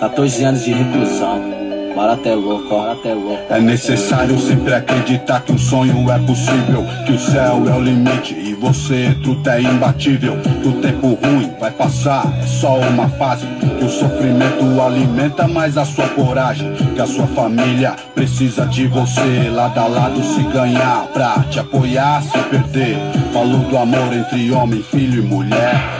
14 0.00 0.44
anos 0.44 0.64
de 0.64 0.72
reclusão. 0.72 1.60
Barato 1.94 2.26
é 2.26 2.34
louco, 2.34 2.74
barato 2.74 3.06
é 3.06 3.12
louco. 3.12 3.42
É 3.50 3.60
necessário 3.60 4.38
sempre 4.38 4.72
acreditar 4.72 5.40
que 5.42 5.52
um 5.52 5.58
sonho 5.58 6.10
é 6.10 6.18
possível, 6.20 6.86
que 7.04 7.12
o 7.12 7.18
céu 7.18 7.68
é 7.68 7.74
o 7.74 7.80
limite 7.80 8.32
e 8.32 8.54
você 8.54 9.14
truta 9.22 9.58
é 9.58 9.62
imbatível. 9.62 10.38
O 10.64 10.72
tempo 10.80 11.18
ruim 11.22 11.52
vai 11.60 11.70
passar, 11.70 12.32
é 12.40 12.46
só 12.46 12.78
uma 12.78 13.08
fase. 13.10 13.46
Que 13.78 13.84
o 13.84 13.90
sofrimento 13.90 14.80
alimenta 14.80 15.46
mais 15.46 15.76
a 15.76 15.84
sua 15.84 16.08
coragem. 16.08 16.72
Que 16.94 17.00
a 17.02 17.06
sua 17.06 17.26
família 17.26 17.94
precisa 18.14 18.64
de 18.64 18.86
você, 18.86 19.50
lado 19.52 19.78
a 19.78 19.86
lado 19.86 20.22
se 20.22 20.42
ganhar, 20.44 21.08
pra 21.12 21.44
te 21.50 21.60
apoiar, 21.60 22.22
se 22.22 22.38
perder. 22.48 22.96
Falou 23.34 23.58
do 23.58 23.76
amor 23.76 24.14
entre 24.14 24.50
homem, 24.50 24.82
filho 24.82 25.22
e 25.22 25.26
mulher. 25.26 25.99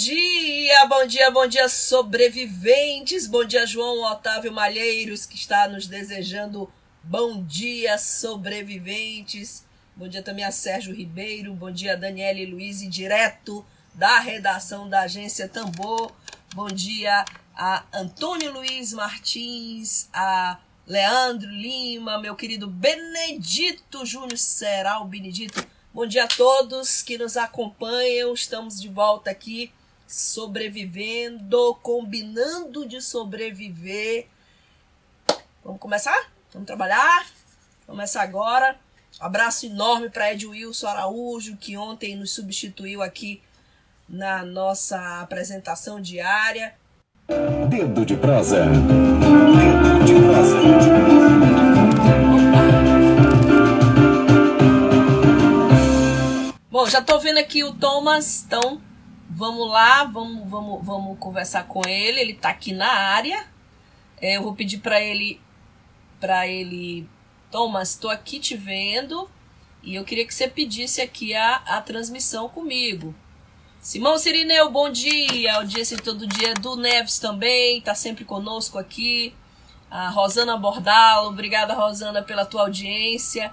Dia, 0.00 0.86
bom 0.86 1.06
dia, 1.06 1.30
bom 1.30 1.46
dia, 1.46 1.68
sobreviventes. 1.68 3.26
Bom 3.26 3.44
dia, 3.44 3.66
João 3.66 4.02
Otávio 4.10 4.50
Malheiros, 4.50 5.26
que 5.26 5.36
está 5.36 5.68
nos 5.68 5.86
desejando 5.86 6.72
bom 7.04 7.44
dia, 7.44 7.98
sobreviventes. 7.98 9.62
Bom 9.94 10.08
dia 10.08 10.22
também 10.22 10.42
a 10.42 10.50
Sérgio 10.50 10.94
Ribeiro. 10.94 11.52
Bom 11.52 11.70
dia, 11.70 11.98
Daniele 11.98 12.46
Luiz, 12.46 12.80
direto 12.88 13.62
da 13.92 14.20
redação 14.20 14.88
da 14.88 15.02
agência 15.02 15.46
Tambor. 15.46 16.10
Bom 16.54 16.68
dia 16.68 17.22
a 17.54 17.84
Antônio 17.92 18.54
Luiz 18.54 18.94
Martins, 18.94 20.08
a 20.14 20.58
Leandro 20.86 21.50
Lima, 21.50 22.18
meu 22.18 22.34
querido 22.34 22.66
Benedito 22.66 24.06
Júnior 24.06 24.38
Seral 24.38 25.04
Benedito. 25.04 25.62
Bom 25.92 26.06
dia 26.06 26.24
a 26.24 26.28
todos 26.28 27.02
que 27.02 27.18
nos 27.18 27.36
acompanham. 27.36 28.32
Estamos 28.32 28.80
de 28.80 28.88
volta 28.88 29.30
aqui 29.30 29.70
sobrevivendo, 30.10 31.78
combinando 31.82 32.84
de 32.84 33.00
sobreviver. 33.00 34.26
Vamos 35.64 35.80
começar? 35.80 36.32
Vamos 36.52 36.66
trabalhar? 36.66 37.26
Começa 37.86 38.20
agora. 38.20 38.76
Um 39.20 39.24
abraço 39.24 39.66
enorme 39.66 40.10
para 40.10 40.32
Ed 40.32 40.44
Wilson 40.46 40.88
Araújo, 40.88 41.56
que 41.56 41.76
ontem 41.76 42.16
nos 42.16 42.32
substituiu 42.32 43.02
aqui 43.02 43.40
na 44.08 44.44
nossa 44.44 45.20
apresentação 45.20 46.00
diária. 46.00 46.74
Dedo 47.68 48.04
de 48.04 48.16
prosa. 48.16 48.66
Dedo 48.66 50.04
de 50.04 50.14
prosa. 50.26 50.58
Bom, 56.68 56.86
já 56.86 56.98
estou 56.98 57.20
vendo 57.20 57.38
aqui 57.38 57.62
o 57.62 57.72
Thomas, 57.74 58.44
então 58.44 58.89
vamos 59.40 59.70
lá, 59.70 60.04
vamos, 60.04 60.46
vamos, 60.48 60.84
vamos 60.84 61.18
conversar 61.18 61.64
com 61.66 61.80
ele. 61.88 62.20
Ele 62.20 62.32
está 62.32 62.50
aqui 62.50 62.74
na 62.74 62.92
área. 62.92 63.48
É, 64.20 64.36
eu 64.36 64.42
vou 64.42 64.54
pedir 64.54 64.78
para 64.78 65.00
ele, 65.00 65.40
para 66.20 66.46
ele 66.46 67.08
Thomas, 67.50 67.90
estou 67.90 68.10
aqui 68.10 68.38
te 68.38 68.54
vendo 68.54 69.28
e 69.82 69.94
eu 69.94 70.04
queria 70.04 70.26
que 70.26 70.34
você 70.34 70.46
pedisse 70.46 71.00
aqui 71.00 71.34
a, 71.34 71.56
a 71.66 71.80
transmissão 71.80 72.50
comigo. 72.50 73.14
Simão 73.80 74.18
Sirineu, 74.18 74.70
bom 74.70 74.90
dia. 74.90 75.54
Audiência 75.54 75.96
todo 75.96 76.26
dia 76.26 76.52
do 76.52 76.76
Neves 76.76 77.18
também, 77.18 77.78
está 77.78 77.94
sempre 77.94 78.26
conosco 78.26 78.78
aqui. 78.78 79.34
A 79.90 80.10
Rosana 80.10 80.58
Bordalo, 80.58 81.28
obrigada 81.28 81.72
Rosana 81.72 82.22
pela 82.22 82.44
tua 82.44 82.62
audiência. 82.62 83.52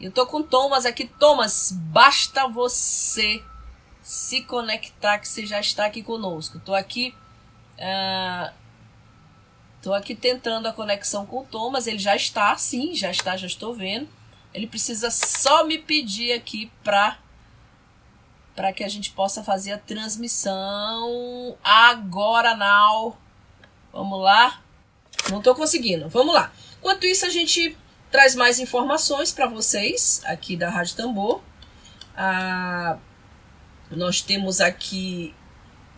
Eu 0.00 0.10
tô 0.10 0.26
com 0.26 0.42
Thomas 0.42 0.86
aqui. 0.86 1.04
Thomas, 1.06 1.72
basta 1.72 2.48
você 2.48 3.44
se 4.06 4.42
conectar 4.42 5.18
que 5.18 5.26
você 5.26 5.44
já 5.44 5.58
está 5.58 5.84
aqui 5.84 6.00
conosco. 6.00 6.60
Tô 6.60 6.72
aqui 6.72 7.12
Estou 9.76 9.92
aqui 9.92 10.14
tentando 10.14 10.68
a 10.68 10.72
conexão 10.72 11.26
com 11.26 11.40
o 11.40 11.44
Thomas. 11.44 11.88
Ele 11.88 11.98
já 11.98 12.14
está, 12.14 12.56
sim, 12.56 12.94
já 12.94 13.10
está, 13.10 13.36
já 13.36 13.48
estou 13.48 13.74
vendo. 13.74 14.08
Ele 14.54 14.68
precisa 14.68 15.10
só 15.10 15.66
me 15.66 15.76
pedir 15.76 16.32
aqui 16.32 16.70
para 16.84 17.18
para 18.54 18.72
que 18.72 18.84
a 18.84 18.88
gente 18.88 19.10
possa 19.10 19.42
fazer 19.42 19.72
a 19.72 19.78
transmissão 19.78 21.58
agora 21.62 22.54
now. 22.54 23.18
Vamos 23.92 24.20
lá. 24.22 24.62
Não 25.30 25.38
estou 25.38 25.54
conseguindo. 25.54 26.08
Vamos 26.08 26.32
lá. 26.32 26.52
Enquanto 26.78 27.04
isso 27.04 27.26
a 27.26 27.28
gente 27.28 27.76
traz 28.10 28.36
mais 28.36 28.60
informações 28.60 29.32
para 29.32 29.48
vocês 29.48 30.22
aqui 30.24 30.56
da 30.56 30.70
Rádio 30.70 30.96
Tambor. 30.96 31.42
Ah, 32.16 32.98
nós 33.90 34.20
temos 34.20 34.60
aqui 34.60 35.34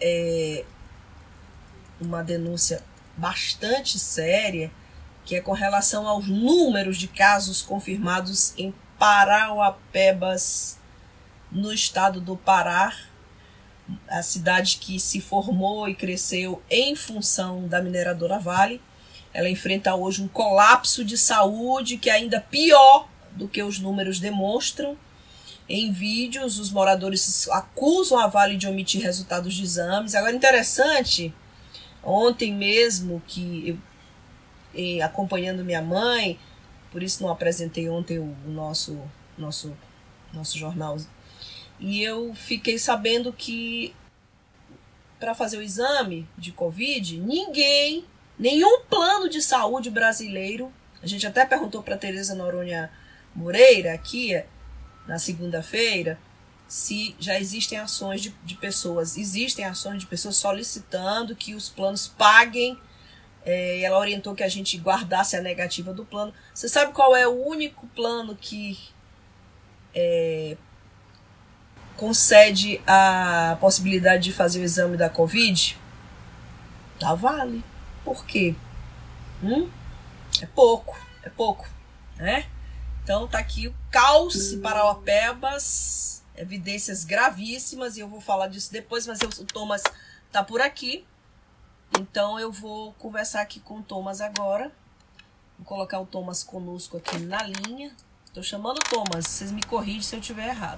é, 0.00 0.64
uma 2.00 2.22
denúncia 2.22 2.82
bastante 3.16 3.98
séria, 3.98 4.70
que 5.24 5.36
é 5.36 5.40
com 5.40 5.52
relação 5.52 6.06
aos 6.06 6.26
números 6.26 6.96
de 6.96 7.08
casos 7.08 7.62
confirmados 7.62 8.54
em 8.56 8.74
Parauapebas, 8.98 10.78
no 11.50 11.72
estado 11.72 12.20
do 12.20 12.36
Pará, 12.36 12.94
a 14.08 14.22
cidade 14.22 14.76
que 14.78 15.00
se 15.00 15.20
formou 15.20 15.88
e 15.88 15.94
cresceu 15.94 16.62
em 16.70 16.94
função 16.94 17.66
da 17.66 17.80
mineradora 17.80 18.38
Vale. 18.38 18.82
Ela 19.32 19.48
enfrenta 19.48 19.94
hoje 19.94 20.22
um 20.22 20.28
colapso 20.28 21.04
de 21.04 21.16
saúde 21.16 21.96
que 21.96 22.10
é 22.10 22.14
ainda 22.14 22.40
pior 22.40 23.08
do 23.32 23.48
que 23.48 23.62
os 23.62 23.78
números 23.78 24.20
demonstram. 24.20 24.96
Em 25.68 25.92
vídeos, 25.92 26.58
os 26.58 26.70
moradores 26.70 27.48
acusam 27.50 28.18
a 28.18 28.26
Vale 28.26 28.56
de 28.56 28.66
omitir 28.66 29.02
resultados 29.02 29.54
de 29.54 29.62
exames. 29.62 30.14
Agora, 30.14 30.34
interessante 30.34 31.34
Ontem 32.02 32.54
mesmo, 32.54 33.22
que 33.26 33.78
eu, 34.74 35.04
acompanhando 35.04 35.64
minha 35.64 35.82
mãe, 35.82 36.38
por 36.90 37.02
isso 37.02 37.22
não 37.22 37.30
apresentei 37.30 37.88
ontem 37.88 38.18
o, 38.18 38.34
o 38.46 38.50
nosso, 38.50 38.98
nosso, 39.36 39.76
nosso 40.32 40.56
jornal. 40.56 40.96
E 41.78 42.02
eu 42.02 42.34
fiquei 42.34 42.78
sabendo 42.78 43.32
que 43.32 43.94
para 45.18 45.34
fazer 45.34 45.58
o 45.58 45.62
exame 45.62 46.28
de 46.36 46.52
Covid, 46.52 47.18
ninguém, 47.18 48.04
nenhum 48.38 48.82
plano 48.82 49.28
de 49.28 49.42
saúde 49.42 49.90
brasileiro, 49.90 50.72
a 51.02 51.06
gente 51.06 51.26
até 51.26 51.44
perguntou 51.44 51.82
para 51.82 51.98
Tereza 51.98 52.34
Noronha 52.34 52.90
Moreira 53.34 53.92
aqui 53.92 54.42
na 55.08 55.18
segunda-feira, 55.18 56.18
se 56.68 57.16
já 57.18 57.40
existem 57.40 57.78
ações 57.78 58.20
de, 58.20 58.30
de 58.44 58.54
pessoas, 58.54 59.16
existem 59.16 59.64
ações 59.64 60.00
de 60.00 60.06
pessoas 60.06 60.36
solicitando 60.36 61.34
que 61.34 61.54
os 61.54 61.70
planos 61.70 62.06
paguem. 62.06 62.78
É, 63.44 63.80
ela 63.80 63.98
orientou 63.98 64.34
que 64.34 64.42
a 64.42 64.48
gente 64.48 64.76
guardasse 64.76 65.34
a 65.34 65.40
negativa 65.40 65.94
do 65.94 66.04
plano. 66.04 66.34
Você 66.54 66.68
sabe 66.68 66.92
qual 66.92 67.16
é 67.16 67.26
o 67.26 67.46
único 67.46 67.86
plano 67.88 68.36
que 68.36 68.78
é, 69.94 70.58
concede 71.96 72.78
a 72.86 73.56
possibilidade 73.58 74.24
de 74.24 74.32
fazer 74.32 74.60
o 74.60 74.64
exame 74.64 74.98
da 74.98 75.08
Covid? 75.08 75.78
Da 77.00 77.14
Vale. 77.14 77.64
Por 78.04 78.26
quê? 78.26 78.54
Hum? 79.42 79.70
É 80.42 80.46
pouco, 80.46 80.94
é 81.22 81.30
pouco, 81.30 81.66
né? 82.16 82.46
Então 83.08 83.26
tá 83.26 83.38
aqui 83.38 83.66
o 83.66 83.74
Calce 83.90 84.58
Parauapebas 84.58 86.22
evidências 86.36 87.06
gravíssimas 87.06 87.96
e 87.96 88.00
eu 88.00 88.06
vou 88.06 88.20
falar 88.20 88.48
disso 88.48 88.70
depois, 88.70 89.06
mas 89.06 89.22
eu, 89.22 89.30
o 89.30 89.46
Thomas 89.46 89.82
tá 90.30 90.44
por 90.44 90.60
aqui. 90.60 91.06
Então 91.98 92.38
eu 92.38 92.52
vou 92.52 92.92
conversar 92.98 93.40
aqui 93.40 93.60
com 93.60 93.78
o 93.78 93.82
Thomas 93.82 94.20
agora. 94.20 94.70
Vou 95.56 95.64
colocar 95.64 95.98
o 96.00 96.04
Thomas 96.04 96.44
conosco 96.44 96.98
aqui 96.98 97.18
na 97.20 97.42
linha. 97.44 97.96
Estou 98.26 98.42
chamando 98.42 98.76
o 98.76 98.90
Thomas, 98.90 99.26
vocês 99.26 99.52
me 99.52 99.62
corrigem 99.62 100.02
se 100.02 100.14
eu 100.14 100.20
estiver 100.20 100.48
errado. 100.48 100.76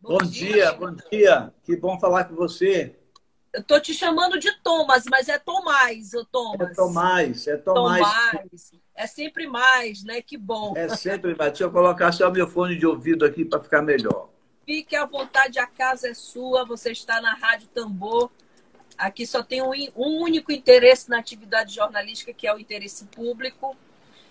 Bom, 0.00 0.18
bom 0.18 0.26
dia, 0.26 0.54
dia, 0.54 0.72
bom 0.72 0.96
dia. 1.08 1.54
Que 1.62 1.76
bom 1.76 2.00
falar 2.00 2.24
com 2.24 2.34
você. 2.34 2.98
Eu 3.52 3.62
tô 3.62 3.78
te 3.78 3.94
chamando 3.94 4.40
de 4.40 4.50
Thomas, 4.58 5.04
mas 5.08 5.28
é 5.28 5.38
Tomás, 5.38 6.14
ô 6.14 6.24
Thomas. 6.24 6.68
É 6.68 6.74
Tomás, 6.74 7.46
é 7.46 7.56
Tomás. 7.56 8.00
Tomás. 8.00 8.83
É 8.94 9.06
sempre 9.06 9.46
mais, 9.46 10.04
né? 10.04 10.22
Que 10.22 10.36
bom. 10.36 10.74
É 10.76 10.88
sempre 10.88 11.34
mais. 11.34 11.50
Deixa 11.50 11.64
eu 11.64 11.70
colocar 11.70 12.12
só 12.12 12.30
meu 12.30 12.48
fone 12.48 12.76
de 12.76 12.86
ouvido 12.86 13.24
aqui 13.24 13.44
para 13.44 13.60
ficar 13.60 13.82
melhor. 13.82 14.28
Fique 14.64 14.96
à 14.96 15.04
vontade, 15.04 15.58
a 15.58 15.66
casa 15.66 16.08
é 16.08 16.14
sua, 16.14 16.64
você 16.64 16.92
está 16.92 17.20
na 17.20 17.34
Rádio 17.34 17.68
Tambor. 17.68 18.30
Aqui 18.96 19.26
só 19.26 19.42
tem 19.42 19.60
um, 19.60 19.72
um 19.96 20.22
único 20.22 20.52
interesse 20.52 21.10
na 21.10 21.18
atividade 21.18 21.74
jornalística, 21.74 22.32
que 22.32 22.46
é 22.46 22.54
o 22.54 22.58
interesse 22.58 23.04
público. 23.06 23.76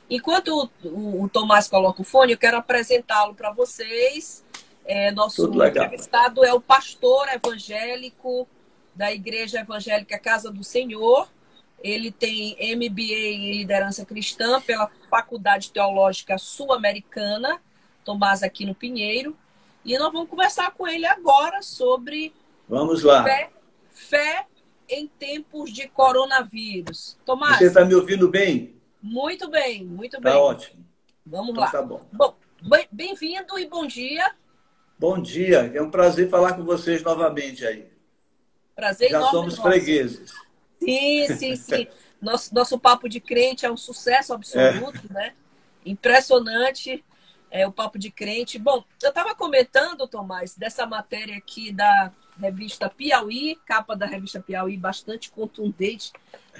Enquanto 0.09 0.69
o, 0.83 1.23
o, 1.23 1.29
Tomás 1.29 1.67
coloca 1.67 2.01
o 2.01 2.05
fone, 2.05 2.33
eu 2.33 2.37
quero 2.37 2.57
apresentá-lo 2.57 3.35
para 3.35 3.51
vocês. 3.51 4.43
É, 4.85 5.11
nosso 5.11 5.45
entrevistado 5.65 6.43
é 6.43 6.53
o 6.53 6.59
pastor 6.59 7.27
evangélico 7.29 8.47
da 8.95 9.13
Igreja 9.13 9.59
Evangélica 9.59 10.17
Casa 10.17 10.51
do 10.51 10.63
Senhor. 10.63 11.27
Ele 11.83 12.11
tem 12.11 12.55
MBA 12.75 13.13
em 13.13 13.57
Liderança 13.57 14.05
Cristã 14.05 14.61
pela 14.61 14.89
Faculdade 15.09 15.69
Teológica 15.71 16.37
Sul-Americana, 16.37 17.61
Tomás 18.05 18.41
Aquino 18.41 18.73
Pinheiro. 18.73 19.35
E 19.83 19.97
nós 19.97 20.13
vamos 20.13 20.29
conversar 20.29 20.71
com 20.71 20.87
ele 20.87 21.05
agora 21.05 21.61
sobre 21.61 22.33
Vamos 22.69 23.03
lá. 23.03 23.23
Fé, 23.23 23.51
fé 23.91 24.47
em 24.87 25.07
tempos 25.07 25.71
de 25.71 25.87
coronavírus. 25.87 27.17
Tomás. 27.25 27.57
Você 27.57 27.65
está 27.65 27.83
me 27.83 27.93
ouvindo 27.93 28.29
bem? 28.29 28.75
Muito 29.01 29.49
bem, 29.49 29.83
muito 29.83 30.13
tá 30.13 30.21
bem. 30.21 30.31
Tá 30.31 30.39
ótimo. 30.39 30.85
Vamos 31.25 31.49
então, 31.49 31.63
lá. 31.63 31.71
Tá 31.71 31.81
bom. 31.81 32.01
Bom, 32.11 32.35
bem-vindo 32.91 33.59
e 33.59 33.67
bom 33.67 33.85
dia. 33.85 34.33
Bom 34.97 35.21
dia. 35.21 35.71
É 35.73 35.81
um 35.81 35.91
prazer 35.91 36.29
falar 36.29 36.53
com 36.53 36.63
vocês 36.63 37.03
novamente 37.03 37.65
aí. 37.65 37.91
Prazer 38.75 39.09
Já 39.09 39.21
somos 39.23 39.57
nosso. 39.57 39.61
fregueses. 39.61 40.31
Sim, 40.85 41.37
sim, 41.37 41.55
sim. 41.55 41.87
nosso, 42.21 42.53
nosso 42.53 42.79
papo 42.79 43.07
de 43.07 43.19
crente 43.19 43.65
é 43.65 43.71
um 43.71 43.77
sucesso 43.77 44.33
absoluto, 44.33 45.01
é. 45.09 45.13
né? 45.13 45.33
Impressionante 45.85 47.03
é, 47.53 47.67
o 47.67 47.71
Papo 47.71 47.99
de 47.99 48.09
Crente. 48.09 48.57
Bom, 48.57 48.83
eu 49.01 49.09
estava 49.09 49.35
comentando, 49.35 50.07
Tomás, 50.07 50.55
dessa 50.55 50.87
matéria 50.87 51.37
aqui 51.37 51.71
da 51.71 52.11
revista 52.39 52.89
Piauí, 52.89 53.55
capa 53.63 53.95
da 53.95 54.07
revista 54.07 54.41
Piauí, 54.41 54.75
bastante 54.75 55.29
contundente. 55.29 56.11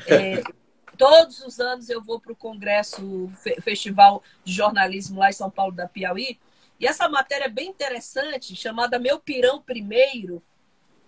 É, 0.08 0.44
todos 0.96 1.42
os 1.42 1.60
anos 1.60 1.90
eu 1.90 2.00
vou 2.00 2.20
para 2.20 2.32
o 2.32 2.36
Congresso, 2.36 3.28
Festival 3.64 4.22
de 4.44 4.54
Jornalismo 4.54 5.20
lá 5.20 5.30
em 5.30 5.34
São 5.34 5.50
Paulo 5.50 5.74
da 5.74 5.88
Piauí, 5.88 6.40
e 6.80 6.86
essa 6.86 7.10
matéria 7.10 7.46
é 7.46 7.50
bem 7.50 7.70
interessante, 7.70 8.56
chamada 8.56 9.00
Meu 9.00 9.20
Pirão 9.20 9.62
Primeiro, 9.62 10.44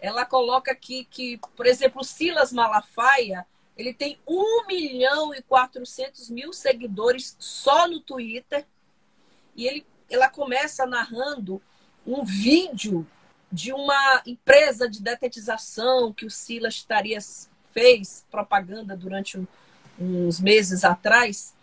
ela 0.06 0.24
coloca 0.24 0.72
aqui 0.72 1.08
que, 1.10 1.40
por 1.56 1.66
exemplo, 1.66 2.04
Silas 2.04 2.54
Malafaia, 2.54 3.46
ele 3.76 3.92
tem 3.92 4.20
1 4.28 4.68
milhão 4.68 5.34
e 5.34 5.42
400 5.42 6.30
mil 6.30 6.54
seguidores 6.54 7.36
só 7.40 7.88
no 7.88 8.00
Twitter, 8.00 8.68
e 9.56 9.66
ele, 9.66 9.86
ela 10.08 10.30
começa 10.30 10.86
narrando 10.86 11.60
um 12.06 12.24
vídeo 12.24 13.08
de 13.52 13.74
uma 13.74 14.22
empresa 14.28 14.88
de 14.88 15.02
detetização 15.02 16.14
que 16.14 16.26
o 16.26 16.30
Silas 16.30 16.76
estaria 16.76 17.18
fez 17.74 18.24
propaganda 18.30 18.96
durante 18.96 19.40
um, 19.40 19.48
uns 20.00 20.40
meses 20.40 20.84
atrás 20.84 21.56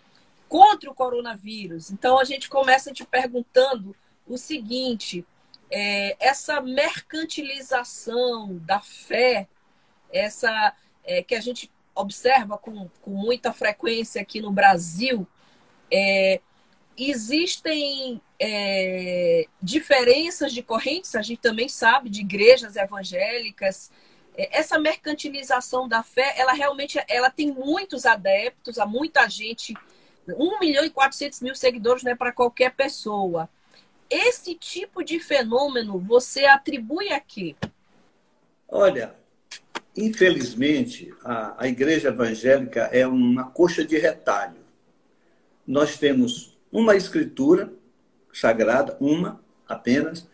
contra 0.48 0.90
o 0.90 0.94
coronavírus. 0.94 1.92
Então 1.92 2.18
a 2.18 2.24
gente 2.24 2.48
começa 2.48 2.92
te 2.92 3.04
perguntando 3.04 3.94
o 4.26 4.36
seguinte: 4.36 5.24
é, 5.72 6.16
essa 6.20 6.60
mercantilização 6.60 8.58
da 8.58 8.78
fé, 8.78 9.48
essa 10.12 10.76
é, 11.02 11.22
que 11.22 11.34
a 11.34 11.40
gente 11.40 11.72
observa 11.94 12.58
com, 12.58 12.90
com 13.00 13.10
muita 13.10 13.54
frequência 13.54 14.20
aqui 14.20 14.38
no 14.38 14.52
Brasil, 14.52 15.26
é, 15.90 16.42
existem 16.96 18.20
é, 18.38 19.46
diferenças 19.62 20.52
de 20.52 20.62
correntes, 20.62 21.14
a 21.14 21.22
gente 21.22 21.40
também 21.40 21.70
sabe, 21.70 22.10
de 22.10 22.20
igrejas 22.20 22.76
evangélicas. 22.76 23.90
É, 24.36 24.58
essa 24.58 24.78
mercantilização 24.78 25.88
da 25.88 26.02
fé, 26.02 26.34
ela 26.36 26.52
realmente 26.52 27.02
ela 27.08 27.30
tem 27.30 27.50
muitos 27.50 28.04
adeptos, 28.04 28.78
há 28.78 28.84
muita 28.84 29.26
gente, 29.26 29.74
1 30.28 30.60
milhão 30.60 30.84
e 30.84 30.90
400 30.90 31.40
mil 31.40 31.54
seguidores 31.54 32.02
não 32.02 32.12
é 32.12 32.14
para 32.14 32.30
qualquer 32.30 32.74
pessoa. 32.74 33.48
Esse 34.12 34.54
tipo 34.54 35.02
de 35.02 35.18
fenômeno 35.18 35.98
você 35.98 36.44
atribui 36.44 37.08
a 37.08 37.18
quê? 37.18 37.56
Olha, 38.68 39.14
infelizmente, 39.96 41.10
a, 41.24 41.64
a 41.64 41.66
igreja 41.66 42.08
evangélica 42.08 42.90
é 42.92 43.06
uma 43.06 43.44
coxa 43.44 43.82
de 43.82 43.96
retalho. 43.96 44.60
Nós 45.66 45.96
temos 45.96 46.58
uma 46.70 46.94
escritura 46.94 47.72
sagrada, 48.30 48.98
uma 49.00 49.40
apenas, 49.66 50.28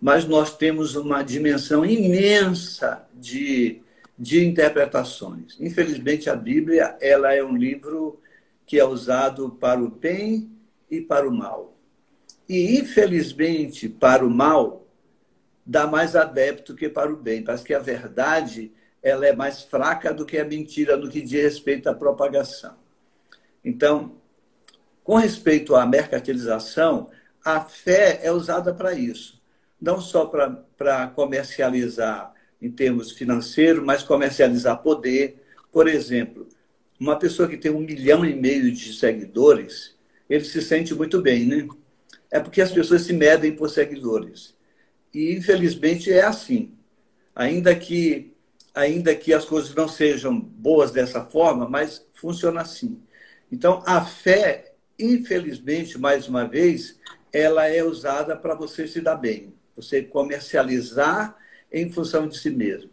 mas 0.00 0.24
nós 0.26 0.56
temos 0.56 0.94
uma 0.94 1.20
dimensão 1.24 1.84
imensa 1.84 3.04
de, 3.12 3.82
de 4.16 4.46
interpretações. 4.46 5.56
Infelizmente, 5.58 6.30
a 6.30 6.36
Bíblia 6.36 6.96
ela 7.00 7.34
é 7.34 7.42
um 7.42 7.56
livro 7.56 8.20
que 8.64 8.78
é 8.78 8.84
usado 8.84 9.50
para 9.58 9.82
o 9.82 9.90
bem 9.90 10.52
e 10.88 11.00
para 11.00 11.28
o 11.28 11.32
mal. 11.32 11.73
E, 12.54 12.78
infelizmente, 12.78 13.88
para 13.88 14.24
o 14.24 14.30
mal, 14.30 14.86
dá 15.66 15.88
mais 15.88 16.14
adepto 16.14 16.76
que 16.76 16.88
para 16.88 17.12
o 17.12 17.16
bem. 17.16 17.42
Parece 17.42 17.64
que 17.64 17.74
a 17.74 17.80
verdade 17.80 18.72
ela 19.02 19.26
é 19.26 19.34
mais 19.34 19.62
fraca 19.62 20.14
do 20.14 20.24
que 20.24 20.38
a 20.38 20.44
mentira 20.44 20.96
no 20.96 21.10
que 21.10 21.20
diz 21.20 21.42
respeito 21.42 21.88
à 21.88 21.94
propagação. 21.94 22.76
Então, 23.64 24.16
com 25.02 25.16
respeito 25.16 25.74
à 25.74 25.84
mercantilização, 25.84 27.10
a 27.44 27.60
fé 27.60 28.20
é 28.22 28.30
usada 28.30 28.72
para 28.72 28.94
isso. 28.94 29.42
Não 29.80 30.00
só 30.00 30.24
para 30.26 31.08
comercializar 31.08 32.32
em 32.62 32.70
termos 32.70 33.10
financeiros, 33.10 33.84
mas 33.84 34.04
comercializar 34.04 34.80
poder. 34.80 35.42
Por 35.72 35.88
exemplo, 35.88 36.48
uma 37.00 37.18
pessoa 37.18 37.48
que 37.48 37.56
tem 37.56 37.72
um 37.72 37.80
milhão 37.80 38.24
e 38.24 38.32
meio 38.32 38.70
de 38.70 38.94
seguidores, 38.94 39.96
ele 40.30 40.44
se 40.44 40.62
sente 40.62 40.94
muito 40.94 41.20
bem, 41.20 41.46
né? 41.46 41.68
É 42.34 42.40
porque 42.40 42.60
as 42.60 42.72
pessoas 42.72 43.02
se 43.02 43.12
medem 43.12 43.54
por 43.54 43.70
seguidores. 43.70 44.54
E, 45.14 45.32
infelizmente, 45.34 46.12
é 46.12 46.24
assim. 46.24 46.74
Ainda 47.34 47.74
que, 47.74 48.34
ainda 48.74 49.14
que 49.14 49.32
as 49.32 49.44
coisas 49.44 49.74
não 49.74 49.86
sejam 49.86 50.38
boas 50.38 50.90
dessa 50.90 51.24
forma, 51.24 51.68
mas 51.68 52.04
funciona 52.12 52.60
assim. 52.60 53.00
Então, 53.50 53.82
a 53.86 54.04
fé 54.04 54.74
infelizmente, 54.98 55.98
mais 55.98 56.28
uma 56.28 56.46
vez, 56.46 56.98
ela 57.32 57.66
é 57.66 57.82
usada 57.82 58.36
para 58.36 58.54
você 58.54 58.86
se 58.86 59.00
dar 59.00 59.16
bem, 59.16 59.52
você 59.74 60.02
comercializar 60.02 61.36
em 61.72 61.90
função 61.90 62.28
de 62.28 62.38
si 62.38 62.50
mesmo. 62.50 62.90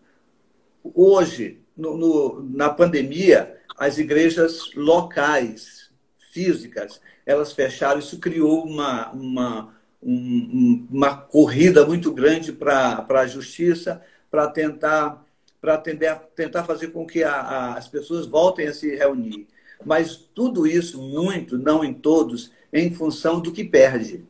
Hoje, 0.84 1.60
no, 1.78 1.96
no, 1.96 2.44
na 2.44 2.70
pandemia, 2.70 3.58
as 3.78 3.98
igrejas 3.98 4.74
locais, 4.76 5.81
físicas, 6.32 7.02
elas 7.26 7.54
fecharam. 7.54 8.00
Isso 8.00 8.20
criou 8.20 8.66
uma, 8.66 9.12
uma, 9.12 9.76
um, 10.02 10.88
uma 10.90 11.16
corrida 11.16 11.86
muito 11.86 12.12
grande 12.12 12.52
para 12.52 13.06
a 13.08 13.28
justiça, 13.28 14.02
para 14.30 14.48
tentar, 14.48 15.26
para 15.60 15.78
tentar 15.78 16.64
fazer 16.64 16.88
com 16.88 17.06
que 17.06 17.24
a, 17.24 17.34
a, 17.34 17.78
as 17.78 17.88
pessoas 17.88 18.26
voltem 18.26 18.68
a 18.68 18.74
se 18.74 18.96
reunir 18.96 19.48
mas 19.86 20.16
tudo 20.16 20.68
isso, 20.68 21.02
muito, 21.02 21.58
não 21.58 21.84
em 21.84 21.94
todos, 21.94 22.52
em 22.72 22.94
função 22.94 23.40
do 23.40 23.52
que 23.52 23.64
perde. 23.64 24.24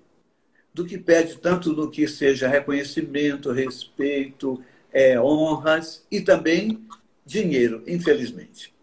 Do 0.73 0.85
que 0.85 0.97
perde 0.97 1.37
tanto 1.37 1.73
no 1.73 1.89
que 1.89 2.07
seja 2.07 2.47
reconhecimento, 2.47 3.51
respeito, 3.51 4.63
é, 4.91 5.19
honras 5.19 6.05
e 6.09 6.21
também 6.21 6.85
dinheiro, 7.25 7.83
infelizmente. 7.85 8.73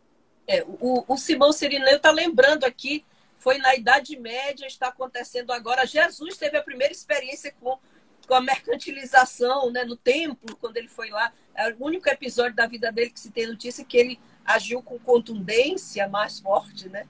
É, 0.47 0.64
o, 0.81 1.04
o 1.07 1.16
Simão 1.16 1.52
Sirineu 1.52 1.97
está 1.97 2.11
lembrando 2.11 2.64
aqui, 2.64 3.04
foi 3.49 3.57
na 3.57 3.75
Idade 3.75 4.14
Média, 4.19 4.67
está 4.67 4.88
acontecendo 4.88 5.52
agora. 5.52 5.87
Jesus 5.87 6.37
teve 6.37 6.59
a 6.59 6.62
primeira 6.62 6.93
experiência 6.93 7.50
com, 7.59 7.78
com 8.26 8.35
a 8.35 8.43
mercantilização 8.43 9.71
né, 9.71 9.85
no 9.85 9.97
templo, 9.97 10.55
quando 10.61 10.76
ele 10.76 10.87
foi 10.87 11.09
lá. 11.09 11.33
É 11.55 11.73
o 11.73 11.76
único 11.83 12.11
episódio 12.11 12.55
da 12.55 12.67
vida 12.67 12.93
dele 12.93 13.09
que 13.09 13.19
se 13.19 13.31
tem 13.31 13.47
notícia 13.47 13.87
que 13.87 13.97
ele 13.97 14.21
agiu 14.45 14.83
com 14.83 14.99
contundência 14.99 16.07
mais 16.09 16.38
forte, 16.40 16.90
né? 16.90 17.07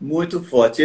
Muito 0.00 0.44
forte. 0.44 0.80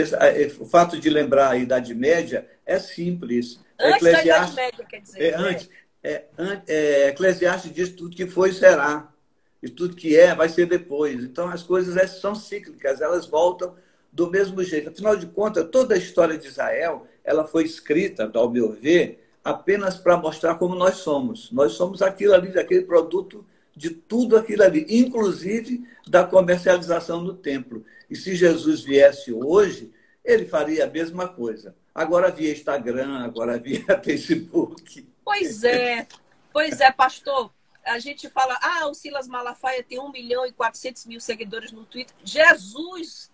O 0.60 0.66
fato 0.66 1.00
de 1.00 1.08
lembrar 1.08 1.52
a 1.52 1.58
Idade 1.58 1.94
Média 1.94 2.50
é 2.66 2.80
simples. 2.80 3.64
Antes 3.80 4.12
da 4.12 4.24
Idade 4.24 4.56
Média, 4.56 4.86
quer 4.86 5.02
dizer. 5.02 5.22
É, 5.22 5.36
antes, 5.36 5.70
é, 6.02 6.26
é, 6.68 7.08
Eclesiastes 7.10 7.72
diz 7.72 7.90
tudo 7.90 8.16
que 8.16 8.26
foi 8.26 8.52
será. 8.54 9.14
E 9.62 9.70
tudo 9.70 9.96
que 9.96 10.18
é 10.18 10.34
vai 10.34 10.50
ser 10.50 10.66
depois. 10.66 11.24
Então 11.24 11.48
as 11.48 11.62
coisas 11.62 12.10
são 12.20 12.34
cíclicas, 12.34 13.02
elas 13.02 13.28
voltam 13.28 13.76
do 14.12 14.30
mesmo 14.30 14.64
jeito. 14.64 14.90
Afinal 14.90 15.16
de 15.16 15.28
contas, 15.28 15.68
toda 15.70 15.96
a 15.96 15.98
história 15.98 16.38
de 16.38 16.48
Israel 16.48 17.08
ela 17.24 17.46
foi 17.46 17.64
escrita, 17.64 18.30
ao 18.34 18.50
meu 18.50 18.72
ver, 18.72 19.24
apenas 19.44 19.96
para 19.96 20.18
mostrar 20.18 20.56
como 20.56 20.76
nós 20.76 20.98
somos. 20.98 21.52
Nós 21.52 21.74
somos 21.74 22.02
aquilo 22.02 22.34
ali, 22.34 22.58
aquele 22.58 22.84
produto 22.84 23.46
de 23.76 23.92
tudo 23.92 24.36
aquilo 24.36 24.64
ali, 24.64 24.86
inclusive 24.90 25.88
da 26.08 26.24
comercialização 26.24 27.24
do 27.24 27.34
templo. 27.36 27.86
E 28.10 28.16
se 28.16 28.36
Jesus 28.36 28.82
viesse 28.82 29.32
hoje, 29.32 29.92
ele 30.26 30.46
faria 30.46 30.86
a 30.86 30.90
mesma 30.90 31.28
coisa. 31.28 31.76
Agora 31.94 32.32
via 32.32 32.52
Instagram, 32.52 33.20
agora 33.20 33.58
via 33.58 33.84
Facebook. 34.04 35.08
Pois 35.24 35.64
é, 35.64 36.08
pois 36.52 36.82
é, 36.82 36.92
pastor. 36.92 37.52
A 37.86 38.00
gente 38.00 38.30
fala, 38.30 38.60
ah, 38.62 38.88
o 38.88 38.94
Silas 38.94 39.28
Malafaia 39.28 39.84
tem 39.84 40.00
1 40.00 40.12
milhão 40.12 40.46
e 40.46 40.52
400 40.52 41.06
mil 41.06 41.20
seguidores 41.20 41.72
no 41.72 41.86
Twitter. 41.86 42.16
Jesus 42.24 43.32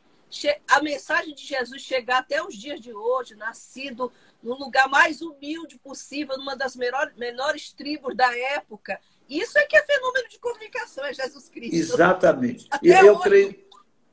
a 0.68 0.82
mensagem 0.82 1.34
de 1.34 1.46
Jesus 1.46 1.82
chegar 1.82 2.20
até 2.20 2.44
os 2.44 2.56
dias 2.56 2.80
de 2.80 2.94
hoje, 2.94 3.36
nascido 3.36 4.12
no 4.44 4.56
lugar 4.56 4.88
mais 4.90 5.22
humilde 5.22 5.78
possível, 5.80 6.38
numa 6.38 6.56
das 6.56 6.76
menores, 6.76 7.16
menores 7.16 7.72
tribos 7.72 8.16
da 8.16 8.36
época. 8.38 9.00
Isso 9.30 9.58
é 9.58 9.66
que 9.66 9.76
é 9.76 9.84
fenômeno 9.84 10.28
de 10.30 10.38
comunicação, 10.40 11.04
é 11.06 11.14
Jesus 11.14 11.50
Cristo. 11.50 11.76
Exatamente. 11.76 12.68
Até 12.70 13.02
eu, 13.02 13.18
creio, 13.20 13.56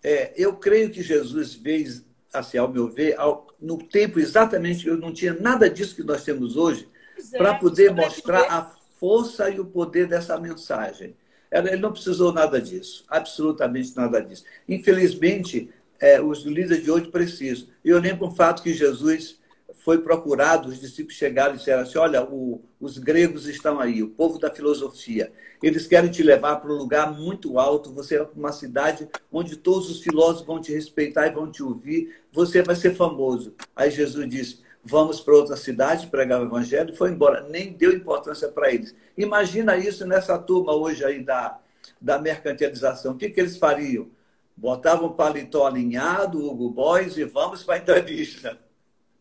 é, 0.03 0.33
eu 0.37 0.57
creio 0.57 0.91
que 0.91 1.03
Jesus 1.03 1.55
fez, 1.55 2.05
assim, 2.33 2.57
ao 2.57 2.69
meu 2.69 2.89
ver, 2.89 3.19
ao, 3.19 3.47
no 3.61 3.77
tempo 3.77 4.19
exatamente, 4.19 4.87
eu 4.87 4.97
não 4.97 5.13
tinha 5.13 5.35
nada 5.35 5.69
disso 5.69 5.95
que 5.95 6.03
nós 6.03 6.25
temos 6.25 6.57
hoje, 6.57 6.89
é, 7.33 7.39
para 7.39 7.55
poder 7.55 7.93
mostrar 7.93 8.43
a 8.51 8.75
força 8.99 9.51
e 9.51 9.61
o 9.61 9.67
poder 9.67 10.07
dessa 10.07 10.39
mensagem. 10.39 11.17
Ele 11.51 11.77
não 11.77 11.93
precisou 11.93 12.33
nada 12.33 12.59
disso, 12.59 13.05
absolutamente 13.09 13.95
nada 13.95 14.23
disso. 14.23 14.45
Infelizmente, 14.67 15.71
é, 16.03 16.21
os 16.21 16.43
líderes 16.43 16.83
de 16.83 16.91
hoje 16.91 17.07
precisam. 17.07 17.69
Eu 17.85 18.01
lembro 18.01 18.27
um 18.27 18.35
fato 18.35 18.61
que 18.61 18.75
Jesus 18.75 19.41
foi 19.85 19.99
procurado, 19.99 20.69
os 20.69 20.81
discípulos 20.81 21.17
chegaram 21.17 21.55
e 21.55 21.59
disseram 21.59 21.83
assim: 21.83 21.97
Olha, 21.97 22.25
o, 22.25 22.61
os 22.81 22.99
gregos 22.99 23.47
estão 23.47 23.79
aí, 23.79 24.03
o 24.03 24.11
povo 24.11 24.37
da 24.37 24.51
filosofia. 24.51 25.33
Eles 25.63 25.87
querem 25.87 26.11
te 26.11 26.21
levar 26.25 26.57
para 26.57 26.73
um 26.73 26.77
lugar 26.77 27.13
muito 27.17 27.57
alto, 27.57 27.93
você 27.93 28.17
é 28.17 28.29
uma 28.35 28.51
cidade 28.51 29.09
onde 29.31 29.57
todos 29.57 29.89
os 29.89 30.03
filósofos 30.03 30.45
vão 30.45 30.61
te 30.61 30.73
respeitar 30.73 31.29
e 31.29 31.33
vão 31.33 31.49
te 31.51 31.63
ouvir, 31.63 32.17
você 32.33 32.63
vai 32.63 32.75
ser 32.75 32.97
famoso. 32.97 33.55
Aí 33.77 33.89
Jesus 33.89 34.29
disse: 34.29 34.61
Vamos 34.83 35.21
para 35.21 35.35
outra 35.35 35.57
cidade 35.57 36.09
pregar 36.09 36.43
o 36.43 36.47
evangelho, 36.47 36.93
e 36.93 36.97
foi 36.97 37.13
embora, 37.13 37.47
nem 37.49 37.73
deu 37.73 37.93
importância 37.93 38.49
para 38.49 38.75
eles. 38.75 38.93
Imagina 39.17 39.77
isso 39.77 40.05
nessa 40.05 40.37
turma 40.37 40.75
hoje 40.75 41.05
aí 41.05 41.23
da, 41.23 41.61
da 42.01 42.19
mercantilização. 42.19 43.13
O 43.13 43.17
que, 43.17 43.31
que 43.31 43.41
eles 43.41 43.57
fariam? 43.57 44.11
Botavam 44.57 45.09
um 45.09 45.13
paletó 45.13 45.67
alinhado, 45.67 46.47
Hugo 46.47 46.71
Boys, 46.71 47.17
e 47.17 47.25
vamos 47.25 47.63
para 47.63 47.75
a 47.75 47.79
entrevista. 47.79 48.59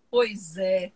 Pois 0.09 0.57
é. 0.57 0.91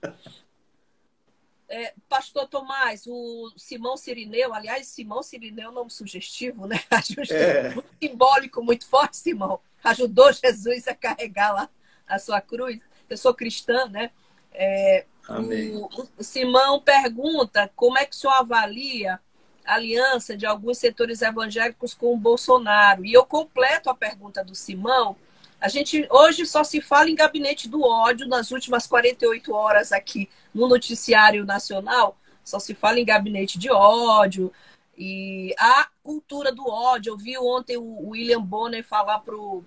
é. 1.70 1.94
Pastor 2.10 2.48
Tomás, 2.48 3.08
o 3.08 3.51
Simão 3.56 3.96
Sirineu, 3.96 4.54
aliás, 4.54 4.88
Simão 4.88 5.24
Sirineu 5.24 5.68
é 5.68 5.70
um 5.70 5.74
nome 5.74 5.89
sugestivo, 5.89 6.68
né? 6.68 6.80
É. 7.32 7.70
Muito 7.74 7.96
simbólico, 8.01 8.63
muito 8.63 8.86
forte, 8.88 9.18
Simão. 9.18 9.60
Ajudou 9.84 10.32
Jesus 10.34 10.88
a 10.88 10.96
carregar 10.96 11.54
lá 11.54 11.70
a 12.08 12.20
sua 12.20 12.42
cruz. 12.42 12.80
Eu 13.10 13.18
sou 13.18 13.34
cristã, 13.34 13.86
né? 13.88 14.12
É, 14.51 15.06
o, 15.27 16.01
o, 16.18 16.24
Simão 16.24 16.80
pergunta 16.82 17.72
como 17.75 17.98
é 17.98 18.06
que 18.06 18.15
o 18.15 18.20
senhor 18.20 18.34
avalia 18.34 19.20
aliança 19.65 20.36
de 20.36 20.45
alguns 20.45 20.77
setores 20.77 21.22
evangélicos 21.22 21.93
com 21.93 22.13
o 22.13 22.17
Bolsonaro. 22.17 23.05
E 23.05 23.13
eu 23.13 23.25
completo 23.25 23.89
a 23.89 23.95
pergunta 23.95 24.43
do 24.43 24.55
Simão. 24.55 25.15
A 25.60 25.67
gente 25.67 26.07
hoje 26.12 26.45
só 26.45 26.63
se 26.63 26.81
fala 26.81 27.10
em 27.10 27.15
gabinete 27.15 27.67
do 27.67 27.81
ódio 27.81 28.27
nas 28.27 28.51
últimas 28.51 28.86
48 28.86 29.53
horas 29.53 29.91
aqui 29.91 30.29
no 30.53 30.67
noticiário 30.67 31.45
nacional, 31.45 32.17
só 32.43 32.60
se 32.60 32.75
fala 32.75 33.00
em 33.00 33.05
gabinete 33.05 33.57
de 33.57 33.72
ódio 33.72 34.51
e 34.98 35.55
a 35.57 35.88
cultura 36.03 36.51
do 36.51 36.67
ódio. 36.67 37.13
Eu 37.13 37.17
vi 37.17 37.38
ontem 37.38 37.77
o 37.77 38.10
William 38.10 38.41
Bonner 38.41 38.84
falar 38.84 39.19
para 39.19 39.36
o 39.36 39.63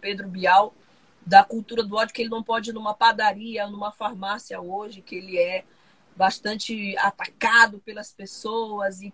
Pedro 0.00 0.28
Bial 0.28 0.74
da 1.24 1.44
cultura 1.44 1.82
do 1.82 1.96
ódio, 1.96 2.14
que 2.14 2.22
ele 2.22 2.30
não 2.30 2.42
pode 2.42 2.70
ir 2.70 2.72
numa 2.72 2.94
padaria, 2.94 3.66
numa 3.66 3.92
farmácia 3.92 4.60
hoje, 4.60 5.02
que 5.02 5.16
ele 5.16 5.38
é 5.38 5.64
bastante 6.16 6.96
atacado 6.98 7.78
pelas 7.80 8.12
pessoas. 8.12 9.00
E, 9.00 9.12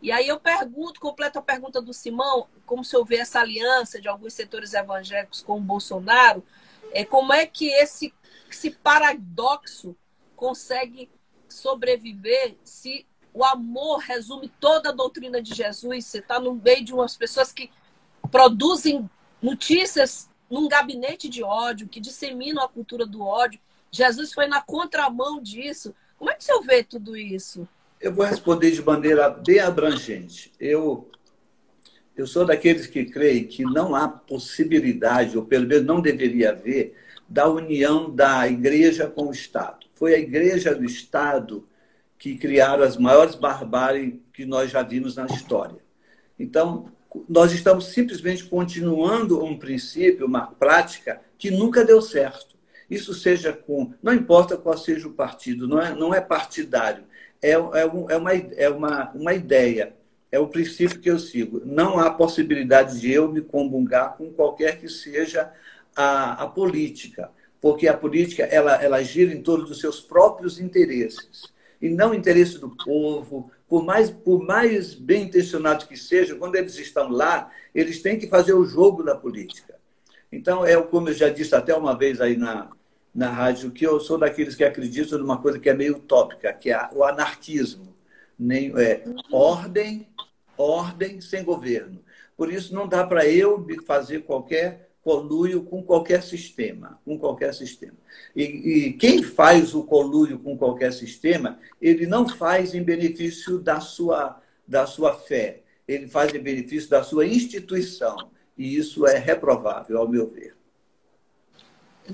e 0.00 0.12
aí 0.12 0.28
eu 0.28 0.38
pergunto, 0.38 1.00
completo 1.00 1.38
a 1.38 1.42
pergunta 1.42 1.82
do 1.82 1.92
Simão, 1.92 2.46
como 2.64 2.84
se 2.84 2.94
eu 2.94 3.04
ver 3.04 3.18
essa 3.18 3.40
aliança 3.40 4.00
de 4.00 4.08
alguns 4.08 4.32
setores 4.32 4.72
evangélicos 4.72 5.42
com 5.42 5.58
o 5.58 5.62
Bolsonaro, 5.62 6.44
é, 6.92 7.04
como 7.04 7.32
é 7.32 7.46
que 7.46 7.68
esse, 7.68 8.14
esse 8.48 8.70
paradoxo 8.70 9.96
consegue 10.36 11.10
sobreviver 11.48 12.56
se 12.62 13.06
o 13.34 13.44
amor 13.44 13.98
resume 13.98 14.48
toda 14.60 14.90
a 14.90 14.92
doutrina 14.92 15.42
de 15.42 15.52
Jesus? 15.52 16.06
Você 16.06 16.18
está 16.18 16.38
no 16.38 16.54
meio 16.54 16.84
de 16.84 16.94
umas 16.94 17.16
pessoas 17.16 17.52
que 17.52 17.70
produzem 18.30 19.08
notícias 19.42 20.30
num 20.48 20.68
gabinete 20.68 21.28
de 21.28 21.42
ódio, 21.42 21.88
que 21.88 22.00
disseminam 22.00 22.62
a 22.62 22.68
cultura 22.68 23.04
do 23.04 23.22
ódio. 23.22 23.60
Jesus 23.90 24.32
foi 24.32 24.46
na 24.46 24.62
contramão 24.62 25.42
disso. 25.42 25.94
Como 26.16 26.30
é 26.30 26.34
que 26.34 26.44
você 26.44 26.60
vê 26.62 26.84
tudo 26.84 27.16
isso? 27.16 27.68
Eu 28.00 28.12
vou 28.12 28.24
responder 28.24 28.70
de 28.70 28.82
maneira 28.82 29.28
bem 29.28 29.58
abrangente. 29.58 30.52
Eu, 30.60 31.10
eu 32.16 32.26
sou 32.28 32.44
daqueles 32.44 32.86
que 32.86 33.04
creem 33.04 33.44
que 33.44 33.64
não 33.64 33.94
há 33.94 34.08
possibilidade, 34.08 35.36
ou 35.36 35.44
pelo 35.44 35.66
menos 35.66 35.84
não 35.84 36.00
deveria 36.00 36.50
haver, 36.50 36.94
da 37.28 37.48
união 37.48 38.08
da 38.14 38.46
igreja 38.46 39.08
com 39.08 39.26
o 39.26 39.32
Estado. 39.32 39.86
Foi 39.94 40.14
a 40.14 40.18
igreja 40.18 40.74
do 40.74 40.84
Estado 40.84 41.66
que 42.16 42.36
criaram 42.36 42.84
as 42.84 42.96
maiores 42.96 43.34
barbáries 43.34 44.14
que 44.32 44.46
nós 44.46 44.70
já 44.70 44.82
vimos 44.82 45.16
na 45.16 45.26
história. 45.26 45.78
Então, 46.38 46.92
nós 47.28 47.52
estamos 47.52 47.86
simplesmente 47.86 48.44
continuando 48.44 49.44
um 49.44 49.58
princípio, 49.58 50.26
uma 50.26 50.46
prática 50.46 51.20
que 51.36 51.50
nunca 51.50 51.84
deu 51.84 52.00
certo. 52.00 52.56
Isso 52.88 53.12
seja 53.12 53.52
com. 53.52 53.92
Não 54.02 54.14
importa 54.14 54.56
qual 54.56 54.78
seja 54.78 55.08
o 55.08 55.12
partido, 55.12 55.66
não 55.66 55.80
é, 55.80 55.94
não 55.94 56.14
é 56.14 56.20
partidário. 56.20 57.04
É, 57.40 57.52
é, 57.52 57.58
um, 57.58 58.10
é, 58.10 58.16
uma, 58.16 58.32
é 58.34 58.68
uma, 58.68 59.10
uma 59.10 59.34
ideia, 59.34 59.94
é 60.30 60.38
o 60.38 60.48
princípio 60.48 61.00
que 61.00 61.10
eu 61.10 61.18
sigo. 61.18 61.62
Não 61.64 61.98
há 61.98 62.10
possibilidade 62.10 63.00
de 63.00 63.12
eu 63.12 63.30
me 63.30 63.40
comungar 63.40 64.16
com 64.16 64.32
qualquer 64.32 64.78
que 64.78 64.88
seja 64.88 65.52
a, 65.94 66.44
a 66.44 66.46
política, 66.46 67.30
porque 67.60 67.88
a 67.88 67.96
política 67.96 68.44
ela, 68.44 68.74
ela 68.82 69.02
gira 69.02 69.32
em 69.32 69.42
torno 69.42 69.66
dos 69.66 69.80
seus 69.80 70.00
próprios 70.00 70.60
interesses 70.60 71.44
e 71.80 71.88
não 71.88 72.12
interesse 72.12 72.58
do 72.58 72.70
povo, 72.70 73.50
por 73.68 73.84
mais, 73.84 74.10
por 74.10 74.42
mais 74.42 74.94
bem 74.94 75.24
intencionados 75.24 75.86
que 75.86 75.96
sejam, 75.96 76.38
quando 76.38 76.56
eles 76.56 76.76
estão 76.78 77.08
lá, 77.08 77.50
eles 77.74 78.02
têm 78.02 78.18
que 78.18 78.26
fazer 78.26 78.54
o 78.54 78.64
jogo 78.64 79.02
da 79.02 79.14
política. 79.14 79.76
Então, 80.30 80.64
é 80.66 80.80
como 80.82 81.08
eu 81.08 81.14
já 81.14 81.28
disse 81.28 81.54
até 81.54 81.74
uma 81.74 81.96
vez 81.96 82.20
aí 82.20 82.36
na, 82.36 82.68
na 83.14 83.30
rádio, 83.30 83.70
que 83.70 83.86
eu 83.86 83.98
sou 84.00 84.18
daqueles 84.18 84.54
que 84.54 84.64
acreditam 84.64 85.18
numa 85.18 85.40
coisa 85.40 85.58
que 85.58 85.68
é 85.68 85.74
meio 85.74 85.96
utópica, 85.96 86.52
que 86.52 86.70
é 86.70 86.88
o 86.92 87.04
anarquismo. 87.04 87.96
Nem, 88.38 88.72
é, 88.78 89.02
ordem, 89.32 90.08
ordem 90.56 91.20
sem 91.20 91.42
governo. 91.42 92.00
Por 92.36 92.52
isso, 92.52 92.74
não 92.74 92.86
dá 92.86 93.04
para 93.04 93.26
eu 93.26 93.66
fazer 93.84 94.20
qualquer 94.22 94.88
colúrio 95.02 95.62
com 95.62 95.82
qualquer 95.82 96.22
sistema, 96.22 97.00
com 97.02 97.18
qualquer 97.18 97.54
sistema. 97.54 97.96
E, 98.36 98.42
e, 98.42 98.92
quem 98.92 99.22
faz 99.22 99.74
o 99.74 99.82
colúrio 99.82 100.38
com 100.38 100.56
qualquer 100.56 100.92
sistema, 100.92 101.58
ele 101.80 102.06
não 102.06 102.28
faz 102.28 102.74
em 102.74 102.82
benefício 102.82 103.58
da 103.58 103.80
sua, 103.80 104.40
da 104.66 104.86
sua 104.86 105.14
fé, 105.14 105.62
ele 105.88 106.06
faz 106.06 106.34
em 106.34 106.38
benefício 106.38 106.90
da 106.90 107.02
sua 107.02 107.26
instituição. 107.26 108.16
E 108.56 108.76
isso 108.76 109.06
é 109.06 109.16
reprovável, 109.16 109.96
ao 109.98 110.08
meu 110.08 110.26
ver. 110.26 110.57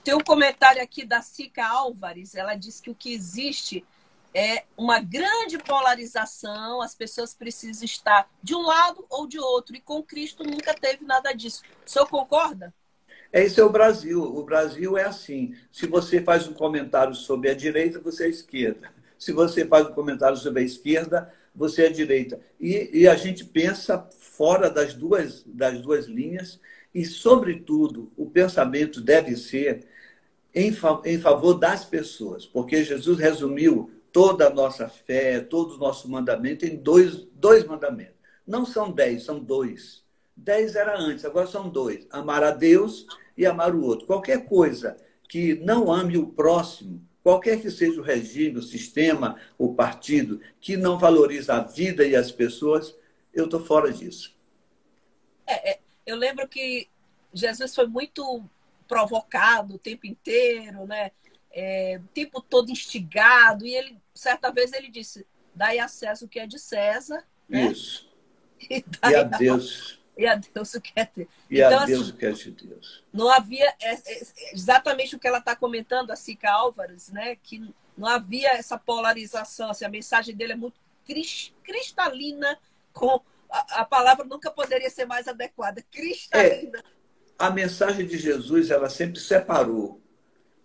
Tem 0.03 0.15
um 0.15 0.21
comentário 0.21 0.83
aqui 0.83 1.05
da 1.05 1.23
Cica 1.23 1.67
Álvares, 1.67 2.35
ela 2.35 2.55
diz 2.55 2.81
que 2.81 2.91
o 2.91 2.95
que 2.95 3.13
existe 3.13 3.85
é 4.35 4.65
uma 4.77 5.01
grande 5.01 5.59
polarização, 5.59 6.83
as 6.83 6.95
pessoas 6.95 7.33
precisam 7.33 7.85
estar 7.85 8.29
de 8.43 8.55
um 8.55 8.63
lado 8.63 9.07
ou 9.09 9.29
de 9.29 9.39
outro, 9.39 9.77
e 9.77 9.81
com 9.81 10.03
Cristo 10.03 10.43
nunca 10.43 10.75
teve 10.75 11.05
nada 11.05 11.33
disso. 11.33 11.63
O 11.87 11.89
senhor 11.89 12.09
concorda? 12.09 12.75
Esse 13.33 13.61
é 13.61 13.65
o 13.65 13.71
Brasil. 13.71 14.23
O 14.23 14.45
Brasil 14.45 14.99
é 14.99 15.05
assim. 15.05 15.57
Se 15.73 15.87
você 15.87 16.21
faz 16.21 16.49
um 16.49 16.53
comentário 16.53 17.15
sobre 17.15 17.51
a 17.51 17.55
direita, 17.55 18.01
você 18.01 18.27
é 18.27 18.29
esquerda. 18.29 18.93
Se 19.19 19.33
você 19.33 19.65
faz 19.65 19.87
um 19.87 19.93
comentário 19.93 20.37
sobre 20.37 20.63
a 20.63 20.65
esquerda, 20.65 21.33
você 21.55 21.87
é 21.87 21.89
direita. 21.89 22.41
E, 22.61 22.91
e 22.93 23.09
a 23.09 23.15
gente 23.15 23.45
pensa 23.45 24.09
fora 24.19 24.69
das 24.69 24.95
duas, 24.95 25.43
das 25.47 25.81
duas 25.81 26.07
linhas 26.07 26.61
e, 26.95 27.05
sobretudo, 27.05 28.13
o 28.17 28.31
pensamento 28.31 29.01
deve 29.01 29.37
ser 29.37 29.87
em, 30.55 30.73
em 31.05 31.19
favor 31.19 31.55
das 31.55 31.85
pessoas, 31.85 32.47
porque 32.47 32.85
Jesus 32.85 33.19
resumiu 33.19 33.91
toda 34.13 34.47
a 34.47 34.51
nossa 34.51 34.89
fé, 34.89 35.41
todo 35.41 35.75
o 35.75 35.79
nosso 35.79 36.09
mandamento 36.09 36.65
em 36.65 36.77
dois, 36.77 37.27
dois 37.35 37.65
mandamentos. 37.65 38.15
Não 38.47 38.65
são 38.65 38.93
dez, 38.93 39.25
são 39.25 39.41
dois. 39.41 40.05
Dez 40.37 40.77
era 40.77 40.97
antes, 40.97 41.25
agora 41.25 41.49
são 41.49 41.69
dois. 41.69 42.07
Amar 42.11 42.45
a 42.45 42.53
Deus 42.53 43.07
e 43.37 43.45
amar 43.45 43.75
o 43.75 43.83
outro. 43.83 44.07
Qualquer 44.07 44.45
coisa 44.45 44.97
que 45.29 45.55
não 45.55 45.93
ame 45.93 46.17
o 46.17 46.29
próximo, 46.29 47.05
qualquer 47.25 47.61
que 47.61 47.71
seja 47.71 48.01
o 48.01 48.05
regime, 48.05 48.59
o 48.59 48.63
sistema, 48.63 49.37
o 49.59 49.75
partido, 49.75 50.41
que 50.61 50.77
não 50.77 50.97
valoriza 50.97 51.55
a 51.55 51.61
vida 51.61 52.07
e 52.07 52.15
as 52.15 52.31
pessoas, 52.31 52.97
eu 53.33 53.47
estou 53.47 53.65
fora 53.65 53.93
disso. 53.93 54.33
É, 55.47 55.73
é, 55.73 55.81
eu 56.07 56.17
lembro 56.17 56.49
que 56.49 56.89
Jesus 57.33 57.75
foi 57.75 57.87
muito 57.87 58.45
provocado 58.87 59.75
o 59.75 59.79
tempo 59.79 60.07
inteiro, 60.07 60.87
né? 60.87 61.11
É, 61.53 62.01
o 62.03 62.09
tempo 62.09 62.41
todo 62.41 62.71
instigado, 62.71 63.67
e 63.67 63.75
ele, 63.75 63.99
certa 64.15 64.51
vez, 64.51 64.73
ele 64.73 64.89
disse: 64.89 65.27
dai 65.55 65.79
acesso 65.79 66.25
o 66.25 66.29
que 66.29 66.41
é 66.41 66.47
de 66.47 66.59
César. 66.59 67.25
Né? 67.49 67.67
Isso. 67.67 68.13
E, 68.71 68.83
e 69.11 69.15
a 69.15 69.25
Deus 69.25 69.99
e 70.17 70.27
a 70.27 70.37
Deus 70.37 70.75
o 70.75 70.81
que 70.81 70.93
é 70.95 71.09
Deus. 71.15 71.29
E 71.51 71.61
então, 71.61 71.81
a 71.81 71.87
Deus 71.87 72.03
assim, 72.03 72.11
o 72.11 72.17
que 72.17 72.27
é 72.27 72.31
de 72.31 72.51
Deus. 72.51 73.05
Não 73.13 73.29
havia 73.29 73.75
é, 73.81 73.95
é, 73.95 74.23
exatamente 74.53 75.17
o 75.17 75.19
que 75.19 75.27
ela 75.27 75.39
está 75.39 75.57
comentando, 75.57 76.11
a 76.11 76.17
Cica 76.17 76.51
Álvares, 76.51 77.11
né? 77.11 77.37
Que 77.37 77.75
não 77.97 78.09
havia 78.09 78.51
essa 78.53 78.79
polarização, 78.79 79.71
assim, 79.71 79.85
a 79.85 79.89
mensagem 79.89 80.35
dele 80.35 80.53
é 80.53 80.57
muito 80.57 80.81
cristalina, 81.63 82.59
com 82.93 83.21
a, 83.51 83.81
a 83.81 83.85
palavra 83.85 84.25
nunca 84.25 84.51
poderia 84.51 84.91
ser 84.91 85.07
mais 85.07 85.29
adequada, 85.29 85.85
cristalina. 85.91 86.79
É, 86.79 86.83
a 87.39 87.51
mensagem 87.51 88.07
de 88.07 88.19
Jesus, 88.19 88.71
ela 88.71 88.89
sempre 88.89 89.21
separou. 89.21 90.01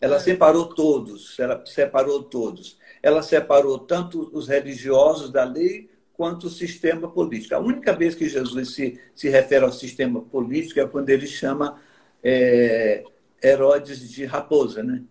Ela 0.01 0.15
é. 0.15 0.19
separou 0.19 0.73
todos, 0.73 1.37
ela 1.39 1.65
separou 1.65 2.23
todos. 2.23 2.77
Ela 3.01 3.21
separou 3.21 3.79
tanto 3.79 4.29
os 4.33 4.47
religiosos 4.47 5.31
da 5.31 5.43
lei 5.43 5.89
quanto 6.13 6.47
o 6.47 6.49
sistema 6.49 7.09
político. 7.09 7.55
A 7.55 7.59
única 7.59 7.93
vez 7.93 8.13
que 8.13 8.27
Jesus 8.27 8.73
se, 8.73 8.99
se 9.15 9.29
refere 9.29 9.63
ao 9.63 9.71
sistema 9.71 10.21
político 10.21 10.79
é 10.79 10.87
quando 10.87 11.09
ele 11.09 11.25
chama 11.25 11.79
é, 12.21 13.03
Herodes 13.41 14.09
de 14.09 14.25
raposa, 14.25 14.83
né? 14.83 15.01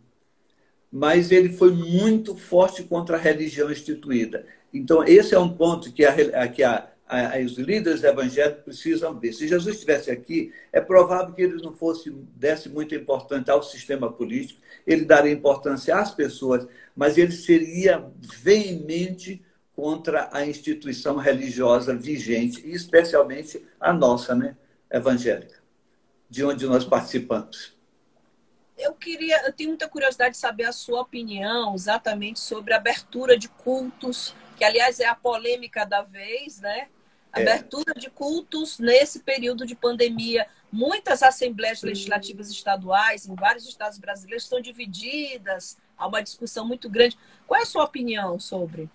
Mas 0.91 1.31
ele 1.31 1.51
foi 1.51 1.71
muito 1.71 2.35
forte 2.37 2.83
contra 2.83 3.17
a 3.17 3.21
religião 3.21 3.71
instituída. 3.71 4.47
Então, 4.73 5.03
esse 5.05 5.35
é 5.35 5.39
um 5.39 5.49
ponto 5.49 5.93
que, 5.93 6.05
a, 6.05 6.49
que 6.49 6.63
a, 6.63 6.77
a, 6.81 6.89
os 7.45 7.57
líderes 7.57 8.05
evangélicos 8.05 8.65
precisam 8.65 9.19
ver. 9.19 9.33
Se 9.33 9.49
Jesus 9.49 9.75
estivesse 9.75 10.11
aqui, 10.11 10.53
é 10.73 10.81
provável 10.81 11.35
que 11.35 11.43
ele 11.43 11.62
não 11.62 11.73
fosse 11.73 12.11
desse 12.11 12.69
muita 12.69 12.95
importância 12.95 13.53
ao 13.53 13.62
sistema 13.62 14.12
político, 14.12 14.61
ele 14.87 15.05
daria 15.05 15.33
importância 15.33 15.97
às 15.97 16.11
pessoas, 16.15 16.67
mas 16.95 17.17
ele 17.17 17.33
seria 17.33 18.11
veemente 18.21 19.43
contra 19.75 20.29
a 20.33 20.45
instituição 20.45 21.17
religiosa 21.17 21.95
vigente, 21.95 22.69
especialmente 22.69 23.65
a 23.81 23.93
nossa, 23.93 24.35
né, 24.35 24.57
evangélica, 24.91 25.62
de 26.29 26.45
onde 26.45 26.67
nós 26.67 26.85
participamos. 26.85 27.77
Eu 28.77 28.93
queria, 28.95 29.47
eu 29.47 29.53
tenho 29.53 29.71
muita 29.71 29.88
curiosidade 29.88 30.33
de 30.33 30.41
saber 30.41 30.65
a 30.65 30.73
sua 30.73 31.00
opinião 31.00 31.75
exatamente 31.75 32.38
sobre 32.38 32.75
a 32.75 32.77
abertura 32.77 33.37
de 33.37 33.49
cultos, 33.49 34.35
que 34.57 34.65
aliás 34.65 35.00
é 35.00 35.07
a 35.07 35.15
polêmica 35.15 35.85
da 35.85 36.03
vez, 36.03 36.61
né? 36.61 36.88
É. 37.35 37.42
Abertura 37.42 37.92
é. 37.97 37.99
de 37.99 38.11
cultos 38.11 38.78
nesse 38.78 39.20
período 39.20 39.66
de 39.66 39.75
pandemia. 39.75 40.47
Muitas 40.70 41.23
assembleias 41.23 41.82
legislativas 41.82 42.50
estaduais 42.50 43.26
em 43.26 43.35
vários 43.35 43.66
estados 43.66 43.99
brasileiros 43.99 44.44
estão 44.44 44.61
divididas, 44.61 45.78
há 45.97 46.06
uma 46.06 46.23
discussão 46.23 46.66
muito 46.66 46.88
grande. 46.88 47.16
Qual 47.47 47.58
é 47.58 47.62
a 47.62 47.66
sua 47.66 47.85
opinião 47.85 48.38
sobre? 48.38 48.88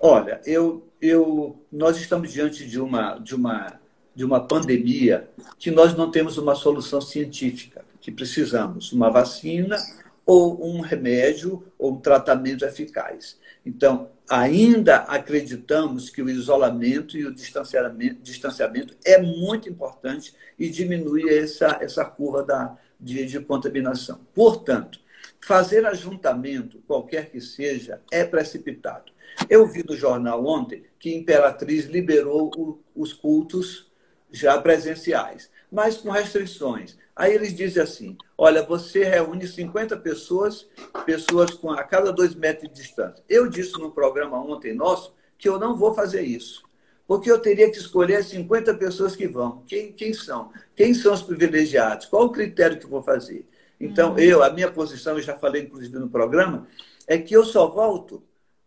Olha, 0.00 0.40
eu, 0.44 0.88
eu, 1.00 1.64
nós 1.70 1.96
estamos 1.96 2.32
diante 2.32 2.66
de 2.66 2.80
uma, 2.80 3.18
de, 3.18 3.34
uma, 3.34 3.80
de 4.14 4.24
uma 4.24 4.40
pandemia 4.40 5.30
que 5.58 5.70
nós 5.70 5.94
não 5.94 6.10
temos 6.10 6.38
uma 6.38 6.54
solução 6.54 7.00
científica, 7.00 7.84
que 8.00 8.10
precisamos 8.10 8.92
uma 8.92 9.10
vacina 9.10 9.76
ou 10.24 10.64
um 10.64 10.80
remédio 10.80 11.64
ou 11.78 11.92
um 11.92 12.00
tratamento 12.00 12.64
eficaz. 12.64 13.38
Então, 13.64 14.10
ainda 14.28 14.98
acreditamos 14.98 16.10
que 16.10 16.22
o 16.22 16.30
isolamento 16.30 17.16
e 17.16 17.26
o 17.26 17.34
distanciamento, 17.34 18.22
distanciamento 18.22 18.96
é 19.04 19.20
muito 19.20 19.68
importante 19.68 20.34
e 20.58 20.68
diminui 20.68 21.28
essa, 21.28 21.78
essa 21.80 22.04
curva 22.04 22.42
da, 22.42 22.76
de, 22.98 23.26
de 23.26 23.40
contaminação. 23.40 24.20
Portanto, 24.34 25.00
fazer 25.40 25.84
ajuntamento, 25.84 26.78
qualquer 26.86 27.30
que 27.30 27.40
seja, 27.40 28.00
é 28.10 28.24
precipitado. 28.24 29.12
Eu 29.48 29.66
vi 29.66 29.84
no 29.86 29.96
jornal 29.96 30.46
ontem 30.46 30.84
que 30.98 31.14
Imperatriz 31.14 31.86
liberou 31.86 32.50
o, 32.56 32.80
os 32.94 33.12
cultos 33.12 33.90
já 34.30 34.60
presenciais, 34.60 35.50
mas 35.70 35.96
com 35.96 36.10
restrições. 36.10 36.96
Aí 37.14 37.34
eles 37.34 37.54
dizem 37.54 37.82
assim: 37.82 38.16
olha, 38.36 38.62
você 38.62 39.04
reúne 39.04 39.46
50 39.46 39.96
pessoas, 39.98 40.66
pessoas 41.04 41.52
com 41.52 41.70
a 41.70 41.84
cada 41.84 42.12
dois 42.12 42.34
metros 42.34 42.68
de 42.68 42.74
distância. 42.74 43.22
Eu 43.28 43.48
disse 43.48 43.72
no 43.78 43.90
programa 43.90 44.38
ontem 44.38 44.74
nosso 44.74 45.14
que 45.38 45.48
eu 45.48 45.58
não 45.58 45.76
vou 45.76 45.94
fazer 45.94 46.22
isso. 46.22 46.62
Porque 47.06 47.30
eu 47.30 47.38
teria 47.38 47.70
que 47.70 47.76
escolher 47.76 48.16
as 48.16 48.26
50 48.26 48.74
pessoas 48.74 49.14
que 49.14 49.26
vão. 49.26 49.62
Quem, 49.66 49.92
quem 49.92 50.14
são? 50.14 50.50
Quem 50.74 50.94
são 50.94 51.12
os 51.12 51.22
privilegiados? 51.22 52.06
Qual 52.06 52.24
o 52.24 52.32
critério 52.32 52.78
que 52.78 52.86
eu 52.86 52.90
vou 52.90 53.02
fazer? 53.02 53.46
Então, 53.78 54.12
uhum. 54.12 54.18
eu, 54.18 54.42
a 54.42 54.50
minha 54.50 54.70
posição, 54.70 55.16
eu 55.16 55.22
já 55.22 55.36
falei 55.36 55.62
inclusive 55.62 55.98
no 55.98 56.08
programa, 56.08 56.68
é 57.06 57.18
que 57.18 57.34
eu 57.34 57.44
só 57.44 57.66
volto 57.66 58.22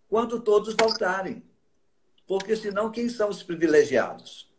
quando 0.10 0.42
todos 0.42 0.76
voltarem. 0.80 1.42
Porque 2.28 2.56
senão, 2.56 2.92
quem 2.92 3.08
são 3.08 3.30
os 3.30 3.42
privilegiados? 3.42 4.50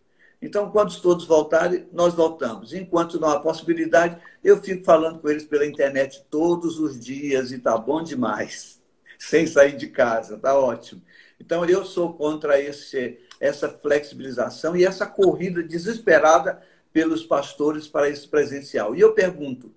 Então, 0.40 0.70
quando 0.70 1.00
todos 1.00 1.24
voltarem, 1.24 1.88
nós 1.92 2.14
voltamos. 2.14 2.72
Enquanto 2.72 3.18
não 3.18 3.28
há 3.28 3.40
possibilidade, 3.40 4.18
eu 4.44 4.62
fico 4.62 4.84
falando 4.84 5.18
com 5.18 5.28
eles 5.28 5.44
pela 5.44 5.66
internet 5.66 6.24
todos 6.30 6.78
os 6.78 7.00
dias 7.00 7.52
e 7.52 7.58
tá 7.58 7.76
bom 7.76 8.02
demais, 8.02 8.80
sem 9.18 9.46
sair 9.46 9.76
de 9.76 9.88
casa, 9.88 10.36
tá 10.36 10.58
ótimo. 10.58 11.02
Então, 11.40 11.64
eu 11.64 11.84
sou 11.84 12.14
contra 12.14 12.60
esse, 12.60 13.18
essa 13.40 13.68
flexibilização 13.68 14.76
e 14.76 14.84
essa 14.84 15.06
corrida 15.06 15.62
desesperada 15.62 16.62
pelos 16.92 17.24
pastores 17.24 17.86
para 17.86 18.08
esse 18.08 18.26
presencial. 18.26 18.94
E 18.94 19.00
eu 19.00 19.12
pergunto, 19.12 19.70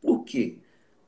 por 0.00 0.24
quê? 0.24 0.56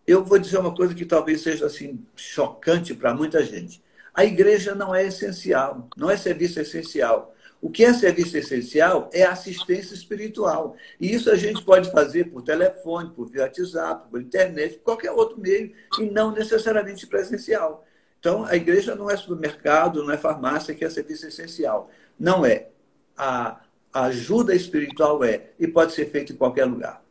Eu 0.07 0.25
vou 0.25 0.39
dizer 0.39 0.59
uma 0.59 0.75
coisa 0.75 0.95
que 0.95 1.05
talvez 1.05 1.43
seja 1.43 1.67
assim 1.67 2.05
chocante 2.17 2.95
para 2.95 3.13
muita 3.15 3.45
gente. 3.45 3.83
A 4.15 4.25
igreja 4.25 4.75
não 4.75 4.95
é 4.95 5.07
essencial, 5.07 5.89
não 5.97 6.11
é 6.11 6.17
serviço 6.17 6.59
essencial. 6.59 7.35
O 7.61 7.71
que 7.71 7.85
é 7.85 7.93
serviço 7.93 8.37
essencial 8.37 9.11
é 9.13 9.25
assistência 9.25 9.95
espiritual. 9.95 10.77
E 11.01 11.13
isso 11.13 11.31
a 11.31 11.37
gente 11.37 11.63
pode 11.65 11.91
fazer 11.91 12.31
por 12.31 12.43
telefone, 12.43 13.11
por 13.11 13.29
WhatsApp, 13.37 14.09
por 14.09 14.21
internet, 14.21 14.79
qualquer 14.79 15.11
outro 15.11 15.41
meio, 15.41 15.75
e 15.99 16.03
não 16.03 16.31
necessariamente 16.31 17.07
presencial. 17.07 17.85
Então, 18.21 18.45
a 18.45 18.55
igreja 18.55 18.95
não 18.95 19.11
é 19.11 19.17
supermercado, 19.17 20.05
não 20.05 20.13
é 20.13 20.17
farmácia, 20.17 20.75
que 20.75 20.85
é 20.85 20.91
serviço 20.91 21.27
essencial. 21.27 21.91
Não 22.19 22.47
é. 22.47 22.69
A 23.17 23.61
ajuda 23.93 24.55
espiritual 24.55 25.25
é, 25.25 25.51
e 25.59 25.67
pode 25.67 25.93
ser 25.93 26.11
feito 26.11 26.33
em 26.33 26.37
qualquer 26.37 26.65
lugar. 26.65 27.03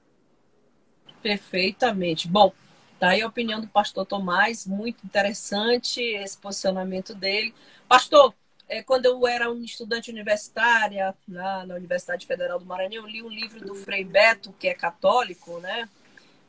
Perfeitamente. 1.21 2.27
Bom, 2.27 2.53
tá 2.99 3.09
aí 3.09 3.21
a 3.21 3.27
opinião 3.27 3.59
do 3.59 3.67
pastor 3.67 4.05
Tomás, 4.05 4.65
muito 4.65 5.05
interessante 5.05 6.01
esse 6.01 6.37
posicionamento 6.37 7.13
dele. 7.13 7.53
Pastor, 7.87 8.33
é, 8.67 8.83
quando 8.83 9.05
eu 9.05 9.25
era 9.25 9.51
um 9.51 9.63
estudante 9.63 10.11
universitária 10.11 11.15
lá 11.27 11.65
na 11.65 11.75
Universidade 11.75 12.25
Federal 12.25 12.59
do 12.59 12.65
Maranhão, 12.65 13.03
eu 13.03 13.07
li 13.07 13.23
um 13.23 13.29
livro 13.29 13.61
do 13.65 13.73
Frei 13.73 14.03
Beto, 14.03 14.53
que 14.59 14.67
é 14.67 14.73
católico, 14.73 15.59
né? 15.59 15.87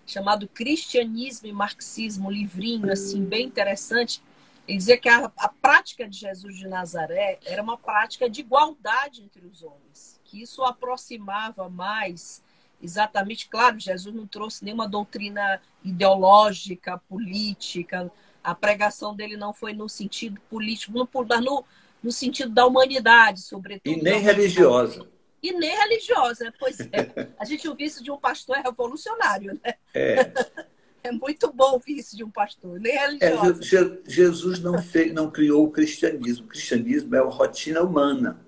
Chamado 0.07 0.49
Cristianismo 0.49 1.47
e 1.47 1.53
Marxismo, 1.53 2.29
um 2.29 2.33
livrinho 2.33 2.91
assim 2.93 3.25
bem 3.25 3.47
interessante. 3.47 4.23
Ele 4.67 4.79
dizia 4.79 4.99
que 4.99 5.09
a, 5.09 5.31
a 5.37 5.49
prática 5.49 6.09
de 6.09 6.19
Jesus 6.19 6.57
de 6.57 6.67
Nazaré 6.67 7.39
era 7.45 7.63
uma 7.63 7.79
prática 7.79 8.29
de 8.29 8.41
igualdade 8.41 9.23
entre 9.23 9.47
os 9.47 9.63
homens, 9.63 10.21
que 10.25 10.43
isso 10.43 10.65
aproximava 10.65 11.69
mais 11.69 12.43
exatamente, 12.81 13.49
claro, 13.49 13.79
Jesus 13.79 14.15
não 14.15 14.27
trouxe 14.27 14.65
nenhuma 14.65 14.89
doutrina 14.89 15.61
ideológica, 15.85 16.99
política, 17.09 18.11
a 18.43 18.55
pregação 18.55 19.15
dele 19.15 19.37
não 19.37 19.53
foi 19.53 19.73
no 19.73 19.89
sentido 19.89 20.41
político, 20.49 20.93
mas 21.29 21.45
no, 21.45 21.65
no 22.03 22.13
sentido 22.13 22.53
da 22.53 22.67
humanidade, 22.67 23.41
sobretudo. 23.41 23.91
E 23.91 24.03
nem 24.03 24.21
religiosa. 24.21 25.07
E 25.43 25.53
nem 25.53 25.77
religiosa, 25.77 26.53
pois 26.59 26.81
é. 26.81 27.29
A 27.39 27.45
gente 27.45 27.69
ouviu 27.69 27.87
isso 27.87 28.03
de 28.03 28.11
um 28.11 28.19
pastor 28.19 28.57
revolucionário, 28.57 29.59
né? 29.65 29.75
É. 29.95 30.33
É 31.01 31.13
muito 31.13 31.51
bom 31.53 31.75
ouvir 31.75 31.99
isso 31.99 32.17
de 32.17 32.25
um 32.25 32.31
pastor, 32.31 32.79
nem 32.81 32.99
religiosa. 32.99 33.77
É, 33.77 34.11
Jesus 34.11 34.59
não, 34.59 34.83
fez, 34.83 35.13
não 35.13 35.31
criou 35.31 35.65
o 35.65 35.71
cristianismo. 35.71 36.47
O 36.47 36.49
cristianismo 36.49 37.15
é 37.15 37.21
a 37.21 37.23
rotina 37.23 37.83
humana. 37.83 38.45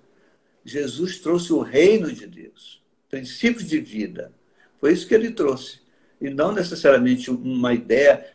Jesus 0.65 1.21
trouxe 1.21 1.53
o 1.53 1.61
reino 1.61 2.13
de 2.13 2.27
Deus, 2.27 2.83
princípios 3.09 3.67
de 3.67 3.81
vida. 3.81 4.33
Foi 4.79 4.93
isso 4.93 5.07
que 5.07 5.15
ele 5.15 5.31
trouxe. 5.31 5.81
E 6.21 6.29
não 6.29 6.53
necessariamente 6.53 7.31
uma 7.31 7.73
ideia. 7.73 8.27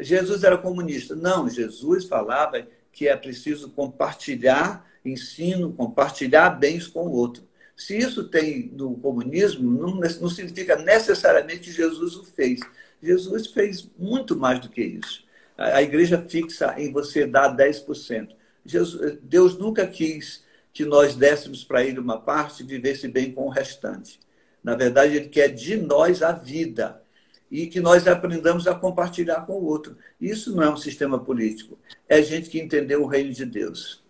Jesus 0.00 0.42
era 0.42 0.56
comunista. 0.56 1.14
Não, 1.14 1.48
Jesus 1.48 2.04
falava 2.04 2.66
que 2.96 3.06
é 3.06 3.14
preciso 3.14 3.68
compartilhar 3.68 4.90
ensino, 5.04 5.70
compartilhar 5.74 6.48
bens 6.48 6.86
com 6.86 7.06
o 7.06 7.12
outro. 7.12 7.46
Se 7.76 7.94
isso 7.94 8.24
tem 8.24 8.70
no 8.72 8.96
comunismo, 8.96 9.70
não, 9.70 9.96
não 9.96 10.30
significa 10.30 10.76
necessariamente 10.76 11.60
que 11.60 11.72
Jesus 11.72 12.16
o 12.16 12.24
fez. 12.24 12.60
Jesus 13.02 13.48
fez 13.48 13.86
muito 13.98 14.34
mais 14.34 14.60
do 14.60 14.70
que 14.70 14.80
isso. 14.80 15.24
A, 15.58 15.76
a 15.76 15.82
igreja 15.82 16.24
fixa 16.26 16.74
em 16.78 16.90
você 16.90 17.26
dar 17.26 17.54
10%. 17.54 18.30
Jesus, 18.64 19.18
Deus 19.22 19.58
nunca 19.58 19.86
quis 19.86 20.42
que 20.72 20.86
nós 20.86 21.14
dessemos 21.14 21.62
para 21.62 21.84
ele 21.84 22.00
uma 22.00 22.18
parte 22.18 22.62
e 22.62 22.66
vivesse 22.66 23.06
bem 23.08 23.30
com 23.30 23.42
o 23.42 23.50
restante. 23.50 24.18
Na 24.64 24.74
verdade, 24.74 25.16
ele 25.16 25.28
quer 25.28 25.48
de 25.48 25.76
nós 25.76 26.22
a 26.22 26.32
vida 26.32 27.02
e 27.50 27.66
que 27.66 27.80
nós 27.80 28.06
aprendamos 28.06 28.66
a 28.66 28.74
compartilhar 28.74 29.42
com 29.42 29.54
o 29.54 29.64
outro. 29.64 29.96
Isso 30.20 30.54
não 30.54 30.62
é 30.62 30.70
um 30.70 30.76
sistema 30.76 31.18
político, 31.18 31.78
é 32.08 32.22
gente 32.22 32.50
que 32.50 32.60
entendeu 32.60 33.02
o 33.02 33.06
reino 33.06 33.32
de 33.32 33.44
Deus. 33.44 34.02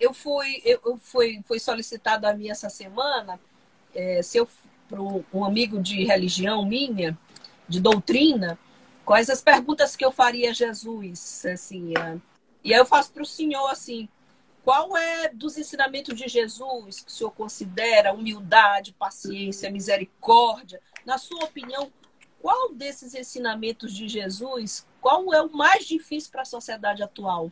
Eu 0.00 0.14
fui, 0.14 0.62
eu 0.64 0.96
fui, 0.96 1.42
foi 1.44 1.58
solicitado 1.58 2.26
a 2.26 2.32
mim 2.32 2.50
essa 2.50 2.70
semana 2.70 3.38
é, 3.94 4.22
se 4.22 4.38
eu 4.38 4.48
para 4.88 5.02
um 5.02 5.44
amigo 5.44 5.82
de 5.82 6.04
religião 6.04 6.64
minha, 6.64 7.18
de 7.68 7.78
doutrina, 7.78 8.58
quais 9.04 9.28
as 9.28 9.42
perguntas 9.42 9.94
que 9.94 10.02
eu 10.02 10.10
faria 10.10 10.50
a 10.50 10.54
Jesus, 10.54 11.44
assim, 11.44 11.92
é, 11.98 12.16
e 12.64 12.72
aí 12.72 12.80
eu 12.80 12.86
faço 12.86 13.12
para 13.12 13.22
o 13.22 13.26
senhor 13.26 13.68
assim, 13.68 14.08
qual 14.64 14.96
é 14.96 15.28
dos 15.28 15.58
ensinamentos 15.58 16.16
de 16.16 16.26
Jesus 16.26 17.00
que 17.00 17.10
o 17.10 17.14
senhor 17.14 17.30
considera 17.32 18.12
humildade, 18.12 18.94
paciência, 18.98 19.70
misericórdia? 19.70 20.80
Na 21.06 21.16
sua 21.16 21.44
opinião, 21.44 21.90
qual 22.40 22.72
desses 22.74 23.14
ensinamentos 23.14 23.92
de 23.92 24.08
Jesus, 24.08 24.86
qual 25.00 25.32
é 25.32 25.42
o 25.42 25.50
mais 25.50 25.86
difícil 25.86 26.30
para 26.30 26.42
a 26.42 26.46
sociedade 26.46 27.02
atual? 27.02 27.50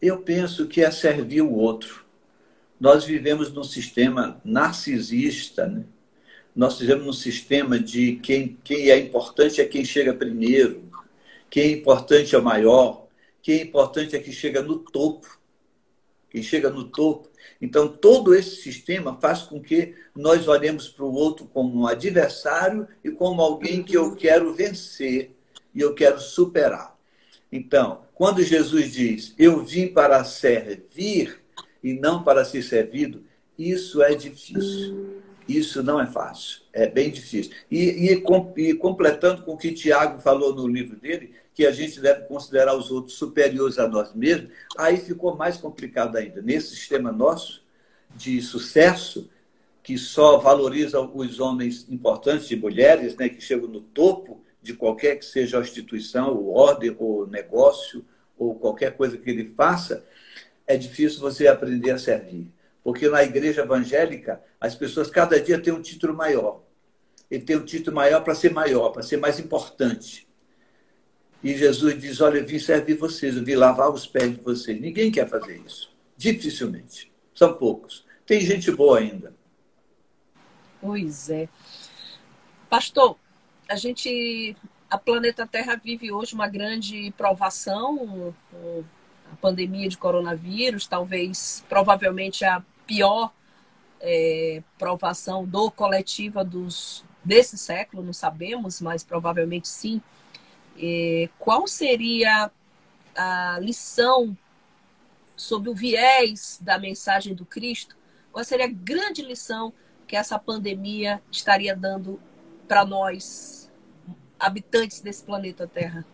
Eu 0.00 0.22
penso 0.22 0.66
que 0.66 0.82
é 0.82 0.90
servir 0.90 1.42
o 1.42 1.52
outro. 1.52 2.04
Nós 2.78 3.04
vivemos 3.04 3.52
num 3.52 3.64
sistema 3.64 4.40
narcisista, 4.44 5.66
né? 5.66 5.84
nós 6.54 6.78
vivemos 6.78 7.06
num 7.06 7.12
sistema 7.12 7.78
de 7.78 8.16
quem, 8.16 8.58
quem 8.62 8.90
é 8.90 8.98
importante 8.98 9.60
é 9.60 9.64
quem 9.64 9.84
chega 9.84 10.12
primeiro, 10.12 10.84
quem 11.48 11.62
é 11.62 11.70
importante 11.72 12.34
é 12.34 12.38
o 12.38 12.42
maior, 12.42 13.06
quem 13.42 13.60
é 13.60 13.62
importante 13.62 14.16
é 14.16 14.18
quem 14.18 14.32
chega 14.32 14.60
no 14.60 14.78
topo. 14.78 15.38
Quem 16.28 16.42
chega 16.42 16.68
no 16.68 16.84
topo. 16.84 17.30
Então, 17.60 17.88
todo 17.88 18.34
esse 18.34 18.56
sistema 18.56 19.18
faz 19.20 19.42
com 19.42 19.60
que 19.60 19.94
nós 20.14 20.46
olhemos 20.46 20.88
para 20.88 21.04
o 21.04 21.14
outro 21.14 21.46
como 21.46 21.80
um 21.80 21.86
adversário 21.86 22.86
e 23.02 23.10
como 23.10 23.40
alguém 23.40 23.82
que 23.82 23.96
eu 23.96 24.14
quero 24.14 24.54
vencer 24.54 25.34
e 25.74 25.80
eu 25.80 25.94
quero 25.94 26.20
superar. 26.20 26.96
Então, 27.50 28.02
quando 28.14 28.42
Jesus 28.42 28.92
diz, 28.92 29.34
eu 29.38 29.64
vim 29.64 29.88
para 29.88 30.22
servir 30.24 31.40
e 31.82 31.92
não 31.92 32.22
para 32.22 32.44
ser 32.44 32.62
servido, 32.62 33.24
isso 33.58 34.02
é 34.02 34.14
difícil. 34.14 35.22
Isso 35.48 35.82
não 35.82 36.00
é 36.00 36.06
fácil, 36.06 36.62
é 36.72 36.88
bem 36.88 37.10
difícil. 37.10 37.52
E, 37.70 38.10
e, 38.10 38.62
e, 38.70 38.74
completando 38.74 39.42
com 39.42 39.52
o 39.52 39.56
que 39.56 39.72
Tiago 39.72 40.20
falou 40.20 40.54
no 40.54 40.66
livro 40.66 40.96
dele, 40.96 41.34
que 41.54 41.64
a 41.64 41.72
gente 41.72 42.00
deve 42.00 42.26
considerar 42.26 42.76
os 42.76 42.90
outros 42.90 43.14
superiores 43.14 43.78
a 43.78 43.88
nós 43.88 44.12
mesmos, 44.12 44.50
aí 44.76 44.96
ficou 44.96 45.36
mais 45.36 45.56
complicado 45.56 46.16
ainda. 46.16 46.42
Nesse 46.42 46.74
sistema 46.76 47.12
nosso 47.12 47.64
de 48.14 48.42
sucesso, 48.42 49.30
que 49.82 49.96
só 49.96 50.36
valoriza 50.38 51.00
os 51.00 51.38
homens 51.38 51.86
importantes 51.88 52.50
e 52.50 52.56
mulheres, 52.56 53.16
né, 53.16 53.28
que 53.28 53.40
chegam 53.40 53.68
no 53.68 53.80
topo 53.80 54.44
de 54.60 54.74
qualquer 54.74 55.16
que 55.16 55.24
seja 55.24 55.58
a 55.58 55.62
instituição, 55.62 56.34
ou 56.34 56.52
ordem, 56.52 56.94
ou 56.98 57.26
negócio, 57.26 58.04
ou 58.36 58.56
qualquer 58.56 58.96
coisa 58.96 59.16
que 59.16 59.30
ele 59.30 59.44
faça, 59.56 60.04
é 60.66 60.76
difícil 60.76 61.20
você 61.20 61.46
aprender 61.46 61.92
a 61.92 61.98
servir. 61.98 62.48
Porque 62.82 63.08
na 63.08 63.22
igreja 63.22 63.62
evangélica, 63.62 64.42
as 64.66 64.74
pessoas 64.74 65.08
cada 65.08 65.40
dia 65.40 65.60
têm 65.60 65.72
um 65.72 65.82
título 65.82 66.14
maior. 66.14 66.62
Ele 67.30 67.42
tem 67.42 67.56
um 67.56 67.64
título 67.64 67.96
maior 67.96 68.22
para 68.22 68.34
ser 68.34 68.52
maior, 68.52 68.90
para 68.90 69.02
ser 69.02 69.16
mais 69.16 69.40
importante. 69.40 70.26
E 71.42 71.56
Jesus 71.56 72.00
diz: 72.00 72.20
Olha, 72.20 72.38
eu 72.38 72.46
vim 72.46 72.58
servir 72.58 72.96
vocês, 72.96 73.36
eu 73.36 73.44
vim 73.44 73.54
lavar 73.54 73.90
os 73.90 74.06
pés 74.06 74.36
de 74.36 74.42
vocês. 74.42 74.80
Ninguém 74.80 75.10
quer 75.10 75.28
fazer 75.28 75.60
isso. 75.64 75.90
Dificilmente. 76.16 77.12
São 77.34 77.54
poucos. 77.54 78.04
Tem 78.24 78.40
gente 78.40 78.70
boa 78.70 78.98
ainda. 78.98 79.34
Pois 80.80 81.30
é. 81.30 81.48
Pastor, 82.68 83.16
a 83.68 83.76
gente. 83.76 84.56
A 84.88 84.98
planeta 84.98 85.46
Terra 85.46 85.74
vive 85.74 86.12
hoje 86.12 86.32
uma 86.34 86.48
grande 86.48 87.12
provação, 87.16 88.32
a 89.32 89.36
pandemia 89.36 89.88
de 89.88 89.98
coronavírus, 89.98 90.86
talvez, 90.86 91.64
provavelmente, 91.68 92.44
a 92.44 92.62
pior 92.86 93.32
é, 94.00 94.62
provação 94.78 95.44
do 95.44 95.70
coletiva 95.70 96.44
dos, 96.44 97.04
desse 97.24 97.58
século, 97.58 98.02
não 98.02 98.12
sabemos, 98.12 98.80
mas 98.80 99.02
provavelmente 99.02 99.68
sim. 99.68 100.00
É, 100.78 101.28
qual 101.38 101.66
seria 101.66 102.50
a 103.14 103.58
lição 103.60 104.36
sobre 105.36 105.70
o 105.70 105.74
viés 105.74 106.58
da 106.60 106.78
mensagem 106.78 107.34
do 107.34 107.44
Cristo? 107.44 107.96
Qual 108.32 108.44
seria 108.44 108.66
a 108.66 108.70
grande 108.70 109.22
lição 109.22 109.72
que 110.06 110.16
essa 110.16 110.38
pandemia 110.38 111.22
estaria 111.30 111.74
dando 111.74 112.20
para 112.68 112.84
nós, 112.84 113.70
habitantes 114.38 115.00
desse 115.00 115.24
planeta 115.24 115.66
Terra? 115.66 116.04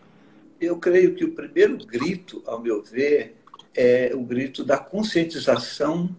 Eu 0.59 0.77
creio 0.77 1.13
que 1.15 1.25
o 1.25 1.33
primeiro 1.33 1.77
grito, 1.85 2.41
ao 2.45 2.59
meu 2.59 2.81
ver, 2.81 3.35
é 3.75 4.11
o 4.13 4.23
grito 4.23 4.63
da 4.63 4.77
conscientização 4.77 6.15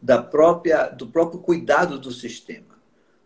da 0.00 0.22
própria, 0.22 0.88
do 0.88 1.06
próprio 1.06 1.40
cuidado 1.40 1.98
do 1.98 2.12
sistema. 2.12 2.78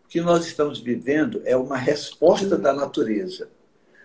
O 0.05 0.07
que 0.07 0.21
nós 0.21 0.45
estamos 0.45 0.79
vivendo 0.79 1.41
é 1.45 1.55
uma 1.55 1.77
resposta 1.77 2.57
da 2.57 2.73
natureza. 2.73 3.49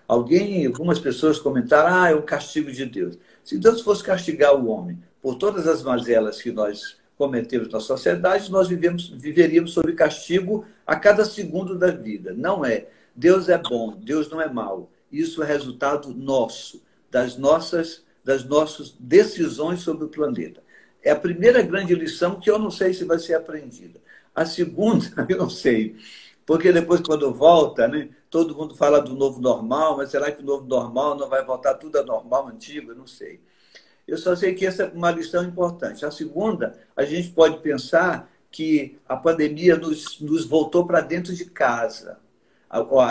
Alguém, 0.07 0.64
algumas 0.66 0.98
pessoas 0.98 1.38
comentaram, 1.38 1.94
ah, 1.94 2.11
é 2.11 2.14
o 2.14 2.22
castigo 2.22 2.72
de 2.72 2.87
Deus. 2.87 3.18
Se 3.44 3.59
Deus 3.59 3.83
fosse 3.83 4.02
castigar 4.02 4.54
o 4.54 4.68
homem 4.68 4.98
por 5.20 5.35
todas 5.35 5.66
as 5.66 5.83
mazelas 5.83 6.40
que 6.40 6.50
nós 6.50 6.96
cometemos 7.16 7.68
na 7.68 7.81
sociedade, 7.81 8.50
nós 8.50 8.68
vivemos, 8.68 9.09
viveríamos 9.09 9.72
sob 9.72 9.92
castigo 9.92 10.64
a 10.87 10.96
cada 10.96 11.24
segundo 11.24 11.76
da 11.76 11.90
vida. 11.90 12.33
Não 12.35 12.64
é. 12.64 12.87
Deus 13.14 13.48
é 13.48 13.59
bom, 13.59 13.96
Deus 14.00 14.31
não 14.31 14.40
é 14.40 14.48
mau. 14.48 14.90
Isso 15.11 15.42
é 15.42 15.46
resultado 15.46 16.14
nosso, 16.14 16.83
das 17.11 17.37
nossas, 17.37 18.04
das 18.24 18.44
nossas 18.44 18.94
decisões 18.98 19.81
sobre 19.81 20.04
o 20.04 20.09
planeta. 20.09 20.62
É 21.09 21.11
a 21.11 21.16
primeira 21.16 21.62
grande 21.62 21.94
lição 21.94 22.38
que 22.38 22.51
eu 22.51 22.59
não 22.59 22.71
sei 22.71 22.92
se 22.92 23.03
vai 23.03 23.18
ser 23.18 23.33
aprendida. 23.33 23.99
A 24.35 24.44
segunda, 24.44 25.07
eu 25.27 25.38
não 25.38 25.49
sei. 25.49 25.97
Porque 26.44 26.71
depois, 26.71 27.01
quando 27.01 27.33
volta, 27.33 27.88
né, 27.88 28.11
todo 28.29 28.55
mundo 28.55 28.77
fala 28.77 29.01
do 29.01 29.14
novo 29.14 29.40
normal, 29.40 29.97
mas 29.97 30.11
será 30.11 30.31
que 30.31 30.42
o 30.42 30.44
novo 30.44 30.66
normal 30.66 31.16
não 31.16 31.27
vai 31.27 31.42
voltar 31.42 31.77
tudo 31.77 31.99
a 31.99 32.05
normal 32.05 32.49
antigo? 32.49 32.90
Eu 32.90 32.97
não 32.97 33.07
sei. 33.07 33.40
Eu 34.07 34.18
só 34.18 34.37
sei 34.37 34.55
que 34.55 34.66
essa 34.66 34.83
é 34.83 34.87
uma 34.88 35.11
lição 35.11 35.42
importante. 35.42 36.05
A 36.05 36.11
segunda, 36.11 36.79
a 36.94 37.07
gente 37.07 37.31
pode 37.31 37.57
pensar 37.61 38.31
que 38.51 38.99
a 39.09 39.16
pandemia 39.16 39.77
nos, 39.77 40.21
nos 40.21 40.44
voltou 40.44 40.87
para 40.87 41.01
dentro 41.01 41.35
de 41.35 41.47
casa. 41.47 42.18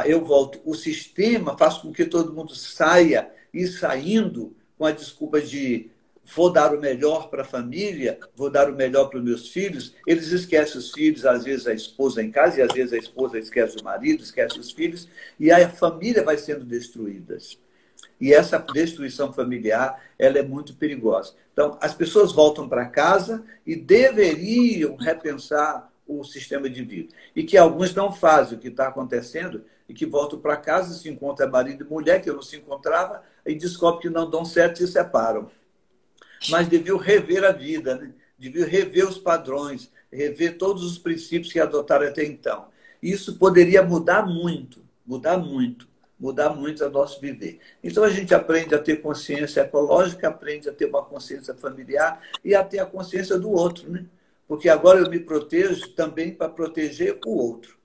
Eu 0.06 0.24
volto, 0.24 0.62
o 0.64 0.76
sistema 0.76 1.58
faz 1.58 1.80
com 1.80 1.92
que 1.92 2.06
todo 2.06 2.32
mundo 2.32 2.54
saia 2.54 3.32
e 3.52 3.66
saindo 3.66 4.56
com 4.78 4.86
a 4.86 4.92
desculpa 4.92 5.42
de 5.42 5.90
vou 6.36 6.52
dar 6.52 6.74
o 6.74 6.80
melhor 6.80 7.30
para 7.30 7.42
a 7.44 7.46
família, 7.46 8.20
vou 8.36 8.50
dar 8.50 8.70
o 8.70 8.76
melhor 8.76 9.06
para 9.06 9.20
os 9.20 9.24
meus 9.24 9.50
filhos. 9.50 9.96
Eles 10.06 10.32
esquecem 10.32 10.78
os 10.78 10.92
filhos, 10.92 11.26
às 11.26 11.44
vezes 11.44 11.68
a 11.68 11.74
esposa 11.74 12.22
em 12.22 12.30
casa, 12.30 12.60
e 12.60 12.62
às 12.62 12.74
vezes 12.74 12.94
a 12.94 12.98
esposa 12.98 13.40
esquece 13.40 13.78
o 13.80 13.84
marido, 13.84 14.24
esquece 14.24 14.60
os 14.60 14.72
filhos, 14.72 15.08
e 15.40 15.52
a 15.52 15.70
família 15.70 16.24
vai 16.24 16.38
sendo 16.38 16.66
destruída. 16.66 17.38
E 18.20 18.34
essa 18.34 18.58
destruição 18.58 19.32
familiar, 19.32 20.02
ela 20.18 20.40
é 20.40 20.44
muito 20.44 20.76
perigosa. 20.76 21.34
Então, 21.54 21.78
as 21.82 21.94
pessoas 21.94 22.32
voltam 22.32 22.68
para 22.68 22.86
casa 22.86 23.44
e 23.66 23.76
deveriam 23.76 24.96
repensar 24.96 25.92
o 26.06 26.24
sistema 26.24 26.70
de 26.70 26.84
vida. 26.84 27.13
E 27.36 27.44
que 27.44 27.58
alguns 27.58 27.94
não 27.94 28.12
fazem 28.12 28.58
o 28.58 28.62
que 28.62 28.70
está 28.70 28.88
acontecendo 28.88 29.63
e 29.88 29.94
que 29.94 30.06
voltam 30.06 30.40
para 30.40 30.58
casa, 30.58 30.94
se 30.94 31.10
encontram 31.10 31.50
marido 31.50 31.86
e 31.86 31.90
mulher, 31.90 32.22
que 32.22 32.30
eu 32.30 32.36
não 32.36 32.42
se 32.42 32.58
encontrava, 32.58 33.24
e 33.46 33.56
descobrem 33.56 34.02
que 34.02 34.10
não 34.10 34.30
dão 34.30 34.44
certo 34.44 34.76
e 34.76 34.88
se 34.88 34.92
separam 34.92 35.50
mas 36.50 36.67
deviam 36.67 36.97
rever 36.97 37.43
a 37.43 37.52
vida, 37.52 37.95
né? 37.95 38.12
deviam 38.38 38.67
rever 38.67 39.08
os 39.08 39.17
padrões, 39.17 39.91
rever 40.12 40.58
todos 40.58 40.84
os 40.84 40.97
princípios 40.97 41.52
que 41.52 41.60
adotaram 41.60 42.08
até 42.08 42.23
então. 42.23 42.67
Isso 43.02 43.38
poderia 43.38 43.84
mudar 43.84 44.26
muito, 44.26 44.82
mudar 45.06 45.38
muito, 45.38 45.88
mudar 46.19 46.50
muito 46.50 46.84
o 46.84 46.89
nosso 46.89 47.19
viver. 47.21 47.60
Então 47.84 48.04
a 48.04 48.10
gente 48.10 48.34
aprende 48.34 48.73
a 48.73 48.80
ter 48.80 49.02
consciência 49.02 49.62
ecológica, 49.62 50.28
aprende 50.28 50.69
a 50.69 50.73
ter 50.73 50.86
uma 50.86 51.04
consciência 51.04 51.54
familiar 51.54 52.21
e 52.43 52.56
a 52.56 52.63
ter 52.63 52.80
a 52.80 52.86
consciência 52.86 53.38
do 53.38 53.52
outro, 53.52 53.89
né? 53.89 54.06
Porque 54.47 54.69
agora 54.69 55.00
eu 55.00 55.10
me 55.10 55.19
protejo 55.19 55.89
também 55.89 56.34
para 56.34 56.47
proteger 56.47 57.19
o 57.26 57.38
outro. 57.38 57.78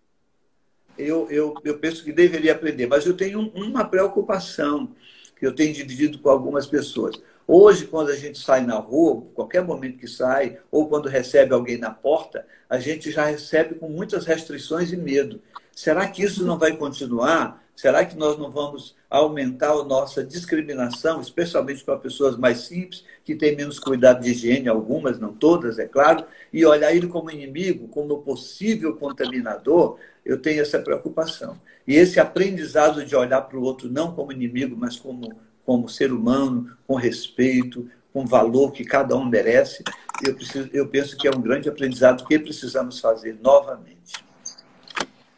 Eu, 0.97 1.29
eu, 1.31 1.55
eu 1.65 1.79
penso 1.79 2.05
que 2.05 2.13
deveria 2.13 2.53
aprender, 2.53 2.87
mas 2.87 3.05
eu 3.05 3.17
tenho 3.17 3.41
uma 3.55 3.85
preocupação 3.85 4.95
que 5.39 5.45
eu 5.45 5.55
tenho 5.55 5.75
dividido 5.75 6.19
com 6.21 6.31
algumas 6.31 6.67
pessoas. 6.67 7.21
Hoje, 7.47 7.87
quando 7.87 8.11
a 8.11 8.17
gente 8.17 8.39
sai 8.39 8.65
na 8.65 8.77
rua, 8.77 9.23
qualquer 9.35 9.65
momento 9.65 9.99
que 9.99 10.07
sai, 10.07 10.59
ou 10.71 10.89
quando 10.89 11.09
recebe 11.09 11.53
alguém 11.53 11.77
na 11.77 11.91
porta, 11.91 12.47
a 12.69 12.79
gente 12.79 13.11
já 13.11 13.25
recebe 13.25 13.75
com 13.75 13.89
muitas 13.89 14.25
restrições 14.25 14.93
e 14.93 14.97
medo. 14.97 15.41
Será 15.75 16.07
que 16.07 16.23
isso 16.23 16.45
não 16.45 16.59
vai 16.59 16.77
continuar? 16.77 17.63
Será 17.75 18.05
que 18.05 18.17
nós 18.17 18.39
não 18.39 18.51
vamos 18.51 18.95
aumentar 19.11 19.73
a 19.73 19.85
nossa 19.85 20.23
discriminação, 20.23 21.21
especialmente 21.21 21.83
para 21.83 21.99
pessoas 21.99 22.37
mais 22.37 22.61
simples, 22.61 23.05
que 23.25 23.35
têm 23.35 23.57
menos 23.57 23.79
cuidado 23.79 24.23
de 24.23 24.31
higiene, 24.31 24.69
algumas, 24.69 25.19
não 25.19 25.33
todas, 25.33 25.79
é 25.79 25.87
claro, 25.87 26.25
e 26.53 26.65
olhar 26.65 26.95
ele 26.95 27.09
como 27.09 27.31
inimigo, 27.31 27.89
como 27.89 28.23
possível 28.23 28.95
contaminador? 28.97 29.99
Eu 30.25 30.41
tenho 30.41 30.63
essa 30.63 30.79
preocupação. 30.79 31.59
E 31.87 31.97
esse 31.97 32.21
aprendizado 32.21 33.05
de 33.05 33.17
olhar 33.17 33.41
para 33.43 33.59
o 33.59 33.63
outro 33.63 33.91
não 33.91 34.15
como 34.15 34.33
inimigo, 34.33 34.77
mas 34.77 34.97
como 34.97 35.35
como 35.65 35.89
ser 35.89 36.13
humano, 36.13 36.77
com 36.87 36.95
respeito, 36.95 37.91
com 38.13 38.27
valor 38.27 38.73
que 38.73 38.85
cada 38.85 39.17
um 39.17 39.25
merece. 39.25 39.83
Eu, 40.25 40.35
preciso, 40.35 40.69
eu 40.73 40.89
penso 40.89 41.17
que 41.17 41.27
é 41.27 41.31
um 41.31 41.41
grande 41.41 41.69
aprendizado 41.69 42.25
que 42.27 42.39
precisamos 42.39 43.01
fazer 43.01 43.39
novamente. 43.41 44.25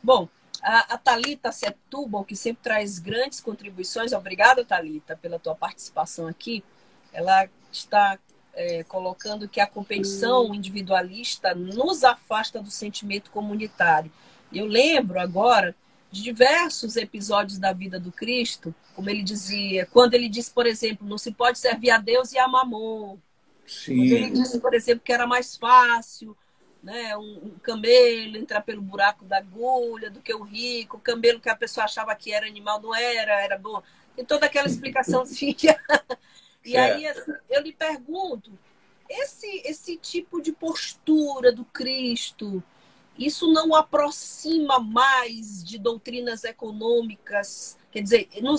Bom, 0.03 0.29
a, 0.63 0.95
a 0.95 0.99
Thalita 0.99 1.53
Setúbal, 1.53 2.25
que 2.25 2.35
sempre 2.35 2.63
traz 2.63 2.99
grandes 2.99 3.41
contribuições, 3.41 4.13
obrigada, 4.13 4.65
Talita, 4.65 5.17
pela 5.17 5.39
tua 5.39 5.55
participação 5.55 6.27
aqui. 6.27 6.65
Ela 7.13 7.49
está 7.71 8.19
é, 8.55 8.83
colocando 8.85 9.49
que 9.49 9.61
a 9.61 9.67
competição 9.67 10.55
individualista 10.55 11.55
nos 11.55 12.03
afasta 12.03 12.61
do 12.61 12.71
sentimento 12.71 13.31
comunitário. 13.31 14.11
Eu 14.53 14.67
lembro 14.67 15.19
agora 15.21 15.75
de 16.14 16.22
diversos 16.22 16.94
episódios 16.96 17.59
da 17.59 17.72
vida 17.72 17.98
do 17.98 18.12
Cristo, 18.12 18.72
como 18.94 19.11
ele 19.11 19.22
dizia, 19.22 19.85
quando 19.87 20.14
ele 20.14 20.29
disse, 20.29 20.53
por 20.53 20.64
exemplo, 20.64 21.07
não 21.07 21.18
se 21.18 21.33
pode 21.33 21.59
servir 21.59 21.90
a 21.90 21.98
Deus 21.98 22.31
e 22.31 22.38
a 22.38 22.46
Mamon. 22.46 23.18
Sim. 23.66 23.96
Quando 23.96 24.12
ele 24.12 24.31
disse, 24.31 24.61
por 24.61 24.74
exemplo, 24.74 25.03
que 25.05 25.12
era 25.12 25.27
mais 25.27 25.57
fácil 25.57 26.37
né, 26.81 27.16
um, 27.16 27.46
um, 27.46 27.59
camelo 27.61 28.37
entrar 28.37 28.61
pelo 28.61 28.81
buraco 28.81 29.24
da 29.24 29.38
agulha 29.38 30.09
do 30.09 30.20
que 30.20 30.33
o 30.33 30.42
rico, 30.42 30.98
o 30.98 31.00
camelo 31.00 31.40
que 31.40 31.48
a 31.48 31.57
pessoa 31.57 31.85
achava 31.85 32.14
que 32.14 32.33
era 32.33 32.46
animal 32.46 32.81
não 32.81 32.94
era, 32.94 33.42
era 33.42 33.59
bom. 33.59 33.83
Tem 34.14 34.24
toda 34.24 34.46
aquela 34.46 34.68
explicaçãozinha. 34.68 35.77
e 36.64 36.77
aí 36.77 37.09
assim, 37.09 37.33
eu 37.50 37.61
lhe 37.61 37.72
pergunto, 37.72 38.53
esse, 39.11 39.62
esse 39.64 39.96
tipo 39.96 40.40
de 40.40 40.53
postura 40.53 41.50
do 41.50 41.64
Cristo, 41.64 42.62
isso 43.18 43.53
não 43.53 43.74
aproxima 43.74 44.81
mais 44.81 45.62
de 45.62 45.79
doutrinas 45.79 46.42
econômicas, 46.42 47.79
quer 47.92 48.03
dizer, 48.03 48.29
não, 48.42 48.57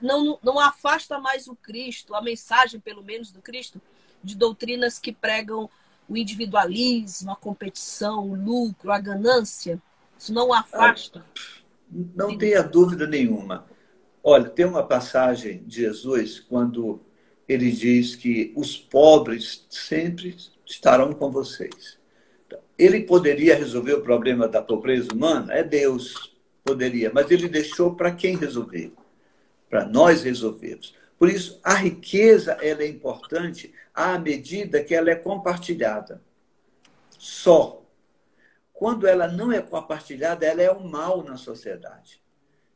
não, 0.00 0.38
não 0.42 0.58
afasta 0.58 1.18
mais 1.18 1.46
o 1.46 1.54
Cristo, 1.54 2.14
a 2.14 2.22
mensagem, 2.22 2.80
pelo 2.80 3.02
menos, 3.02 3.30
do 3.30 3.42
Cristo, 3.42 3.80
de 4.24 4.34
doutrinas 4.34 4.98
que 4.98 5.12
pregam 5.12 5.68
o 6.08 6.16
individualismo, 6.16 7.30
a 7.30 7.36
competição, 7.36 8.30
o 8.30 8.34
lucro, 8.34 8.90
a 8.90 8.98
ganância? 8.98 9.80
Isso 10.18 10.32
não 10.32 10.52
afasta? 10.52 11.24
Não 11.90 12.36
tenha 12.36 12.62
dúvida 12.62 13.06
nenhuma. 13.06 13.66
Olha, 14.22 14.48
tem 14.48 14.64
uma 14.64 14.82
passagem 14.82 15.62
de 15.64 15.82
Jesus 15.82 16.40
quando 16.40 17.00
ele 17.46 17.70
diz 17.70 18.16
que 18.16 18.52
os 18.56 18.76
pobres 18.76 19.66
sempre 19.68 20.36
estarão 20.66 21.12
com 21.12 21.30
vocês. 21.30 21.97
Ele 22.78 23.02
poderia 23.02 23.56
resolver 23.56 23.94
o 23.94 24.02
problema 24.02 24.46
da 24.46 24.62
pobreza 24.62 25.12
humana? 25.12 25.52
É 25.52 25.64
Deus, 25.64 26.36
poderia, 26.64 27.10
mas 27.12 27.30
ele 27.30 27.48
deixou 27.48 27.94
para 27.96 28.12
quem 28.12 28.36
resolver? 28.36 28.92
Para 29.68 29.84
nós 29.84 30.22
resolvermos. 30.22 30.94
Por 31.18 31.28
isso, 31.28 31.58
a 31.64 31.74
riqueza 31.74 32.52
ela 32.62 32.82
é 32.82 32.86
importante 32.86 33.74
à 33.92 34.16
medida 34.18 34.82
que 34.82 34.94
ela 34.94 35.10
é 35.10 35.16
compartilhada. 35.16 36.22
Só. 37.18 37.82
Quando 38.72 39.08
ela 39.08 39.26
não 39.26 39.50
é 39.50 39.60
compartilhada, 39.60 40.46
ela 40.46 40.62
é 40.62 40.70
um 40.70 40.86
mal 40.86 41.24
na 41.24 41.36
sociedade. 41.36 42.22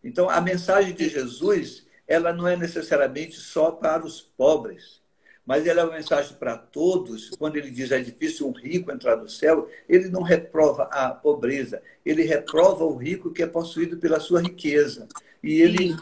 Então, 0.02 0.28
a 0.28 0.40
mensagem 0.40 0.92
de 0.92 1.08
Jesus, 1.08 1.86
ela 2.08 2.32
não 2.32 2.48
é 2.48 2.56
necessariamente 2.56 3.36
só 3.36 3.70
para 3.70 4.04
os 4.04 4.20
pobres, 4.20 5.01
mas 5.46 5.66
ela 5.66 5.83
é 5.83 5.85
uma 5.85 5.96
mensagem 5.96 6.37
para 6.37 6.57
todos. 6.57 7.31
Quando 7.31 7.57
ele 7.57 7.70
diz 7.70 7.90
é 7.90 8.00
difícil 8.00 8.48
um 8.48 8.52
rico 8.52 8.92
entrar 8.92 9.16
no 9.16 9.28
céu, 9.28 9.68
ele 9.88 10.09
não 10.09 10.22
reprova 10.22 10.85
a 10.85 11.11
pobreza, 11.11 11.83
ele 12.05 12.22
reprova 12.22 12.85
o 12.85 12.96
rico 12.96 13.33
que 13.33 13.42
é 13.42 13.46
possuído 13.46 13.96
pela 13.98 14.20
sua 14.20 14.40
riqueza. 14.40 15.09
E 15.42 15.61
ele, 15.61 15.96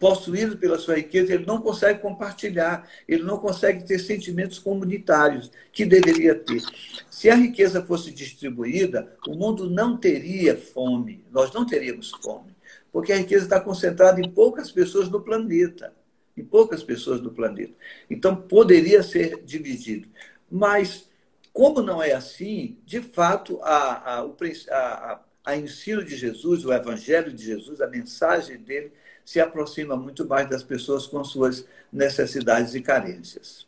possuído 0.00 0.56
pela 0.56 0.78
sua 0.78 0.96
riqueza, 0.96 1.34
ele 1.34 1.44
não 1.44 1.60
consegue 1.60 2.00
compartilhar, 2.00 2.88
ele 3.06 3.22
não 3.22 3.36
consegue 3.36 3.84
ter 3.84 3.98
sentimentos 3.98 4.58
comunitários 4.58 5.50
que 5.70 5.84
deveria 5.84 6.34
ter. 6.34 6.62
Se 7.10 7.28
a 7.28 7.34
riqueza 7.34 7.84
fosse 7.84 8.10
distribuída, 8.10 9.14
o 9.28 9.34
mundo 9.34 9.68
não 9.68 9.98
teria 9.98 10.56
fome, 10.56 11.22
nós 11.30 11.52
não 11.52 11.66
teríamos 11.66 12.10
fome, 12.22 12.56
porque 12.90 13.12
a 13.12 13.18
riqueza 13.18 13.44
está 13.44 13.60
concentrada 13.60 14.18
em 14.18 14.30
poucas 14.30 14.72
pessoas 14.72 15.10
no 15.10 15.20
planeta, 15.20 15.92
em 16.36 16.44
poucas 16.44 16.82
pessoas 16.82 17.20
no 17.20 17.32
planeta. 17.32 17.74
Então, 18.10 18.36
poderia 18.36 19.02
ser 19.02 19.42
dividido. 19.44 20.08
Mas, 20.50 21.08
como 21.52 21.80
não 21.80 22.02
é 22.02 22.12
assim, 22.12 22.78
de 22.84 23.00
fato, 23.00 23.60
a, 23.62 24.20
a, 24.20 24.26
a, 24.70 25.20
a 25.44 25.56
ensino 25.56 26.04
de 26.04 26.16
Jesus, 26.16 26.64
o 26.64 26.72
evangelho 26.72 27.32
de 27.32 27.44
Jesus, 27.44 27.80
a 27.80 27.86
mensagem 27.86 28.58
dele 28.58 28.92
se 29.24 29.40
aproxima 29.40 29.96
muito 29.96 30.26
mais 30.26 30.48
das 30.48 30.62
pessoas 30.62 31.06
com 31.06 31.24
suas 31.24 31.66
necessidades 31.92 32.74
e 32.74 32.80
carências. 32.80 33.66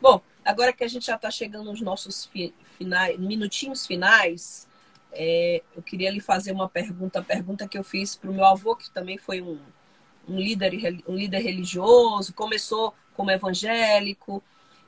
Bom, 0.00 0.20
agora 0.44 0.72
que 0.72 0.82
a 0.82 0.88
gente 0.88 1.06
já 1.06 1.14
está 1.14 1.30
chegando 1.30 1.70
nos 1.70 1.80
nossos 1.80 2.28
finais, 2.76 3.18
minutinhos 3.20 3.86
finais, 3.86 4.66
é, 5.12 5.62
eu 5.76 5.82
queria 5.82 6.10
lhe 6.10 6.20
fazer 6.20 6.50
uma 6.50 6.68
pergunta, 6.68 7.20
a 7.20 7.22
pergunta 7.22 7.68
que 7.68 7.78
eu 7.78 7.84
fiz 7.84 8.16
para 8.16 8.30
o 8.30 8.34
meu 8.34 8.44
avô, 8.44 8.74
que 8.74 8.90
também 8.90 9.16
foi 9.16 9.40
um, 9.40 9.60
um, 10.28 10.38
líder, 10.38 11.02
um 11.06 11.14
líder 11.14 11.40
religioso, 11.40 12.32
começou 12.32 12.94
como 13.14 13.30
evangélico, 13.30 14.42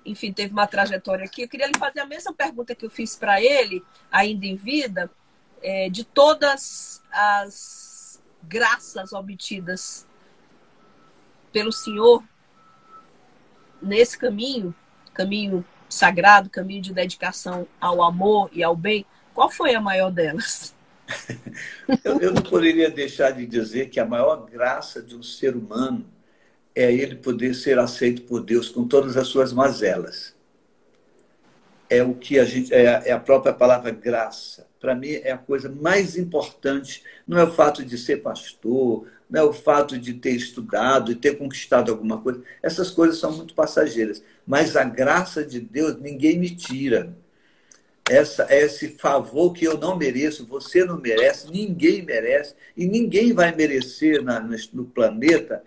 enfim, 0.04 0.32
teve 0.32 0.52
uma 0.52 0.66
trajetória 0.66 1.24
aqui. 1.24 1.42
Eu 1.42 1.48
queria 1.48 1.66
lhe 1.66 1.78
fazer 1.78 2.00
a 2.00 2.06
mesma 2.06 2.32
pergunta 2.32 2.74
que 2.74 2.84
eu 2.84 2.90
fiz 2.90 3.16
para 3.16 3.40
ele, 3.40 3.82
ainda 4.10 4.46
em 4.46 4.54
vida, 4.54 5.10
é, 5.62 5.88
de 5.88 6.04
todas 6.04 7.02
as 7.10 8.22
graças 8.42 9.12
obtidas 9.12 10.06
pelo 11.52 11.72
Senhor 11.72 12.22
nesse 13.80 14.18
caminho, 14.18 14.74
caminho 15.12 15.64
sagrado, 15.88 16.50
caminho 16.50 16.82
de 16.82 16.92
dedicação 16.92 17.66
ao 17.80 18.02
amor 18.02 18.50
e 18.52 18.62
ao 18.62 18.76
bem, 18.76 19.06
qual 19.32 19.50
foi 19.50 19.74
a 19.74 19.80
maior 19.80 20.10
delas? 20.10 20.73
Eu, 22.04 22.20
eu 22.20 22.32
não 22.32 22.42
poderia 22.42 22.90
deixar 22.90 23.30
de 23.32 23.46
dizer 23.46 23.90
que 23.90 24.00
a 24.00 24.06
maior 24.06 24.46
graça 24.46 25.02
de 25.02 25.14
um 25.14 25.22
ser 25.22 25.56
humano 25.56 26.06
é 26.74 26.92
ele 26.92 27.16
poder 27.16 27.54
ser 27.54 27.78
aceito 27.78 28.22
por 28.22 28.42
Deus 28.42 28.68
com 28.68 28.86
todas 28.86 29.16
as 29.16 29.28
suas 29.28 29.52
mazelas. 29.52 30.34
É 31.88 32.02
o 32.02 32.14
que 32.14 32.38
a 32.38 32.44
gente 32.44 32.72
é, 32.72 33.08
é 33.08 33.12
a 33.12 33.20
própria 33.20 33.52
palavra 33.52 33.90
graça 33.90 34.66
para 34.84 34.94
mim, 34.94 35.12
é 35.12 35.32
a 35.32 35.38
coisa 35.38 35.70
mais 35.70 36.14
importante. 36.14 37.02
Não 37.26 37.38
é 37.38 37.44
o 37.44 37.50
fato 37.50 37.82
de 37.82 37.96
ser 37.96 38.18
pastor, 38.18 39.08
não 39.30 39.40
é 39.40 39.42
o 39.42 39.52
fato 39.52 39.98
de 39.98 40.12
ter 40.12 40.32
estudado 40.32 41.10
e 41.10 41.14
ter 41.14 41.38
conquistado 41.38 41.90
alguma 41.90 42.20
coisa. 42.20 42.42
Essas 42.62 42.90
coisas 42.90 43.18
são 43.18 43.32
muito 43.32 43.54
passageiras. 43.54 44.22
Mas 44.46 44.76
a 44.76 44.84
graça 44.84 45.42
de 45.42 45.58
Deus 45.58 45.98
ninguém 45.98 46.38
me 46.38 46.50
tira. 46.50 47.16
Essa, 48.08 48.46
esse 48.50 48.90
favor 48.98 49.52
que 49.52 49.64
eu 49.64 49.78
não 49.78 49.96
mereço, 49.96 50.46
você 50.46 50.84
não 50.84 51.00
merece, 51.00 51.50
ninguém 51.50 52.02
merece, 52.02 52.54
e 52.76 52.86
ninguém 52.86 53.32
vai 53.32 53.54
merecer 53.54 54.22
na, 54.22 54.40
no 54.72 54.84
planeta. 54.84 55.64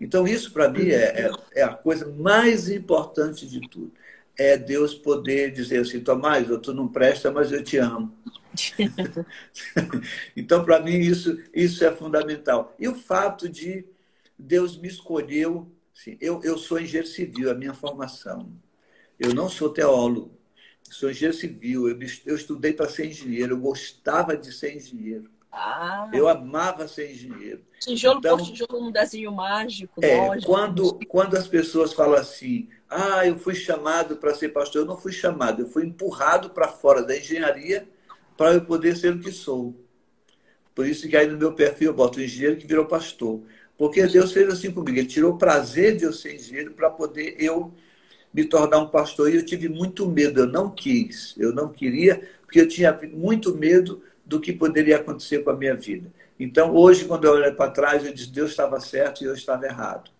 Então, 0.00 0.26
isso 0.26 0.52
para 0.52 0.68
mim 0.68 0.90
é, 0.90 1.26
é, 1.26 1.30
é 1.56 1.62
a 1.62 1.74
coisa 1.74 2.06
mais 2.06 2.68
importante 2.68 3.46
de 3.46 3.60
tudo 3.68 3.92
é 4.36 4.56
Deus 4.56 4.94
poder 4.94 5.52
dizer 5.52 5.80
assim, 5.80 6.00
Tomás, 6.00 6.46
tu 6.62 6.72
não 6.72 6.88
presta, 6.88 7.30
mas 7.30 7.52
eu 7.52 7.62
te 7.62 7.76
amo. 7.78 8.12
então, 10.36 10.64
para 10.64 10.80
mim, 10.80 10.96
isso, 10.96 11.38
isso 11.54 11.84
é 11.84 11.94
fundamental. 11.94 12.74
E 12.78 12.88
o 12.88 12.94
fato 12.94 13.48
de 13.48 13.84
Deus 14.38 14.76
me 14.76 14.88
escolheu, 14.88 15.70
assim, 15.94 16.16
eu, 16.20 16.40
eu 16.42 16.56
sou 16.58 16.80
engenheiro 16.80 17.06
civil, 17.06 17.50
a 17.50 17.54
minha 17.54 17.74
formação. 17.74 18.50
Eu 19.18 19.34
não 19.34 19.48
sou 19.48 19.68
teólogo, 19.70 20.36
sou 20.92 21.10
engenheiro 21.10 21.36
civil, 21.36 21.88
eu, 21.88 21.98
eu 22.26 22.36
estudei 22.36 22.72
para 22.72 22.88
ser 22.88 23.06
engenheiro, 23.06 23.54
eu 23.54 23.60
gostava 23.60 24.36
de 24.36 24.52
ser 24.52 24.76
engenheiro. 24.76 25.30
Ah. 25.50 26.08
Eu 26.12 26.28
amava 26.28 26.88
ser 26.88 27.12
engenheiro. 27.12 27.60
Tijolo 27.78 28.18
então, 28.18 28.38
por 28.38 28.46
tijolo, 28.46 28.88
um 28.88 28.90
desenho 28.90 29.32
mágico. 29.32 30.02
É, 30.02 30.40
quando, 30.40 30.98
quando 31.06 31.36
as 31.36 31.46
pessoas 31.46 31.92
falam 31.92 32.18
assim, 32.18 32.68
ah, 32.88 33.26
eu 33.26 33.38
fui 33.38 33.54
chamado 33.54 34.16
para 34.16 34.34
ser 34.34 34.50
pastor, 34.50 34.82
eu 34.82 34.86
não 34.86 34.96
fui 34.96 35.12
chamado, 35.12 35.62
eu 35.62 35.68
fui 35.68 35.84
empurrado 35.84 36.50
para 36.50 36.68
fora 36.68 37.02
da 37.02 37.16
engenharia 37.16 37.88
para 38.36 38.54
eu 38.54 38.64
poder 38.64 38.96
ser 38.96 39.14
o 39.14 39.20
que 39.20 39.30
sou. 39.30 39.74
Por 40.74 40.86
isso 40.86 41.06
que 41.08 41.16
aí 41.16 41.26
no 41.26 41.36
meu 41.36 41.52
perfil 41.54 41.90
eu 41.90 41.94
boto 41.94 42.20
engenheiro 42.20 42.56
que 42.56 42.66
virou 42.66 42.86
pastor. 42.86 43.42
Porque 43.76 44.06
Deus 44.06 44.32
fez 44.32 44.48
assim 44.48 44.70
comigo, 44.70 44.98
Ele 44.98 45.06
tirou 45.06 45.32
o 45.32 45.38
prazer 45.38 45.96
de 45.96 46.04
eu 46.04 46.12
ser 46.12 46.36
engenheiro 46.36 46.72
para 46.72 46.88
poder 46.88 47.36
eu 47.38 47.74
me 48.32 48.44
tornar 48.44 48.78
um 48.78 48.88
pastor. 48.88 49.30
E 49.30 49.36
eu 49.36 49.44
tive 49.44 49.68
muito 49.68 50.08
medo, 50.08 50.40
eu 50.40 50.46
não 50.46 50.70
quis, 50.70 51.34
eu 51.38 51.52
não 51.52 51.68
queria, 51.68 52.22
porque 52.42 52.60
eu 52.60 52.68
tinha 52.68 52.98
muito 53.12 53.54
medo 53.54 54.02
do 54.24 54.40
que 54.40 54.52
poderia 54.52 54.96
acontecer 54.96 55.44
com 55.44 55.50
a 55.50 55.56
minha 55.56 55.74
vida. 55.74 56.10
Então, 56.38 56.74
hoje, 56.74 57.04
quando 57.04 57.24
eu 57.24 57.32
olho 57.32 57.54
para 57.54 57.70
trás, 57.70 58.04
eu 58.04 58.12
disse: 58.12 58.30
Deus 58.30 58.50
estava 58.50 58.80
certo 58.80 59.22
e 59.22 59.26
eu 59.26 59.34
estava 59.34 59.66
errado. 59.66 60.10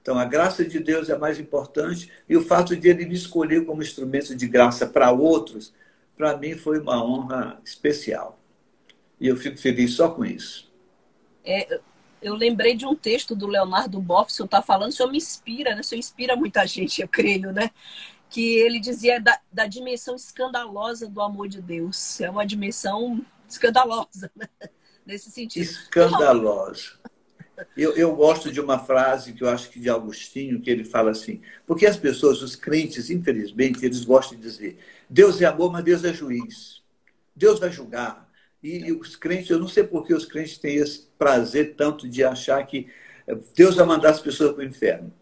Então, 0.00 0.18
a 0.18 0.24
graça 0.24 0.64
de 0.64 0.80
Deus 0.80 1.08
é 1.08 1.16
mais 1.16 1.38
importante 1.38 2.10
e 2.28 2.36
o 2.36 2.42
fato 2.42 2.76
de 2.76 2.88
Ele 2.88 3.06
me 3.06 3.14
escolher 3.14 3.64
como 3.64 3.82
instrumento 3.82 4.34
de 4.34 4.48
graça 4.48 4.84
para 4.86 5.12
outros, 5.12 5.72
para 6.16 6.36
mim 6.36 6.56
foi 6.56 6.80
uma 6.80 7.04
honra 7.04 7.60
especial. 7.64 8.38
E 9.20 9.28
eu 9.28 9.36
fico 9.36 9.56
feliz 9.56 9.92
só 9.92 10.08
com 10.08 10.24
isso. 10.24 10.70
É, 11.44 11.80
eu 12.22 12.34
lembrei 12.34 12.76
de 12.76 12.86
um 12.86 12.94
texto 12.94 13.34
do 13.34 13.46
Leonardo 13.46 14.00
Boff, 14.00 14.30
o 14.30 14.34
senhor 14.34 14.46
está 14.46 14.62
falando, 14.62 14.90
o 14.90 14.92
senhor 14.92 15.10
me 15.10 15.18
inspira, 15.18 15.74
né? 15.74 15.80
O 15.80 15.84
senhor 15.84 15.98
inspira 15.98 16.36
muita 16.36 16.66
gente, 16.66 17.02
eu 17.02 17.08
creio, 17.08 17.52
né? 17.52 17.70
Que 18.30 18.54
ele 18.58 18.78
dizia 18.78 19.20
da, 19.20 19.38
da 19.52 19.66
dimensão 19.66 20.14
escandalosa 20.14 21.08
do 21.08 21.20
amor 21.20 21.48
de 21.48 21.60
Deus. 21.60 22.20
É 22.20 22.30
uma 22.30 22.46
dimensão 22.46 23.20
escandalosa, 23.48 24.30
né? 24.36 24.48
Nesse 25.04 25.30
sentido. 25.30 25.64
Escandalosa. 25.64 27.00
Eu, 27.76 27.94
eu 27.96 28.14
gosto 28.14 28.50
de 28.50 28.60
uma 28.60 28.78
frase 28.78 29.32
que 29.32 29.42
eu 29.42 29.48
acho 29.48 29.70
que 29.70 29.80
de 29.80 29.90
Agostinho, 29.90 30.60
que 30.60 30.70
ele 30.70 30.84
fala 30.84 31.10
assim, 31.10 31.40
porque 31.66 31.86
as 31.86 31.96
pessoas, 31.96 32.40
os 32.40 32.56
crentes, 32.56 33.10
infelizmente, 33.10 33.84
eles 33.84 34.04
gostam 34.04 34.38
de 34.38 34.42
dizer, 34.42 34.78
Deus 35.08 35.40
é 35.40 35.44
amor, 35.44 35.70
mas 35.70 35.84
Deus 35.84 36.04
é 36.04 36.12
juiz. 36.12 36.82
Deus 37.34 37.58
vai 37.60 37.70
julgar. 37.70 38.21
E, 38.62 38.86
e 38.86 38.92
os 38.92 39.16
crentes, 39.16 39.50
eu 39.50 39.58
não 39.58 39.68
sei 39.68 39.84
por 39.84 40.06
que 40.06 40.14
os 40.14 40.24
crentes 40.24 40.58
têm 40.58 40.76
esse 40.76 41.08
prazer 41.18 41.74
tanto 41.74 42.08
de 42.08 42.22
achar 42.22 42.64
que 42.66 42.88
Deus 43.54 43.76
vai 43.76 43.86
mandar 43.86 44.10
as 44.10 44.20
pessoas 44.20 44.52
para 44.52 44.62
o 44.62 44.66
inferno. 44.66 45.12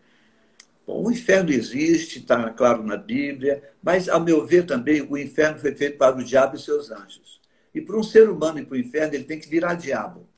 Bom, 0.87 1.07
o 1.07 1.13
inferno 1.13 1.51
existe, 1.51 2.19
está 2.19 2.51
claro 2.51 2.83
na 2.83 2.97
Bíblia, 2.97 3.63
mas, 3.83 4.09
ao 4.09 4.21
meu 4.21 4.47
ver 4.47 4.67
também, 4.67 5.03
o 5.03 5.17
inferno 5.17 5.59
foi 5.59 5.75
feito 5.75 5.97
para 5.97 6.17
o 6.17 6.25
diabo 6.25 6.57
e 6.57 6.59
seus 6.59 6.91
anjos. 6.91 7.41
E 7.75 7.81
para 7.81 7.97
um 7.97 8.03
ser 8.03 8.29
humano 8.29 8.59
ir 8.59 8.67
para 8.67 8.75
o 8.75 8.81
inferno, 8.81 9.15
ele 9.15 9.25
tem 9.25 9.39
que 9.39 9.49
virar 9.49 9.75
diabo. 9.75 10.29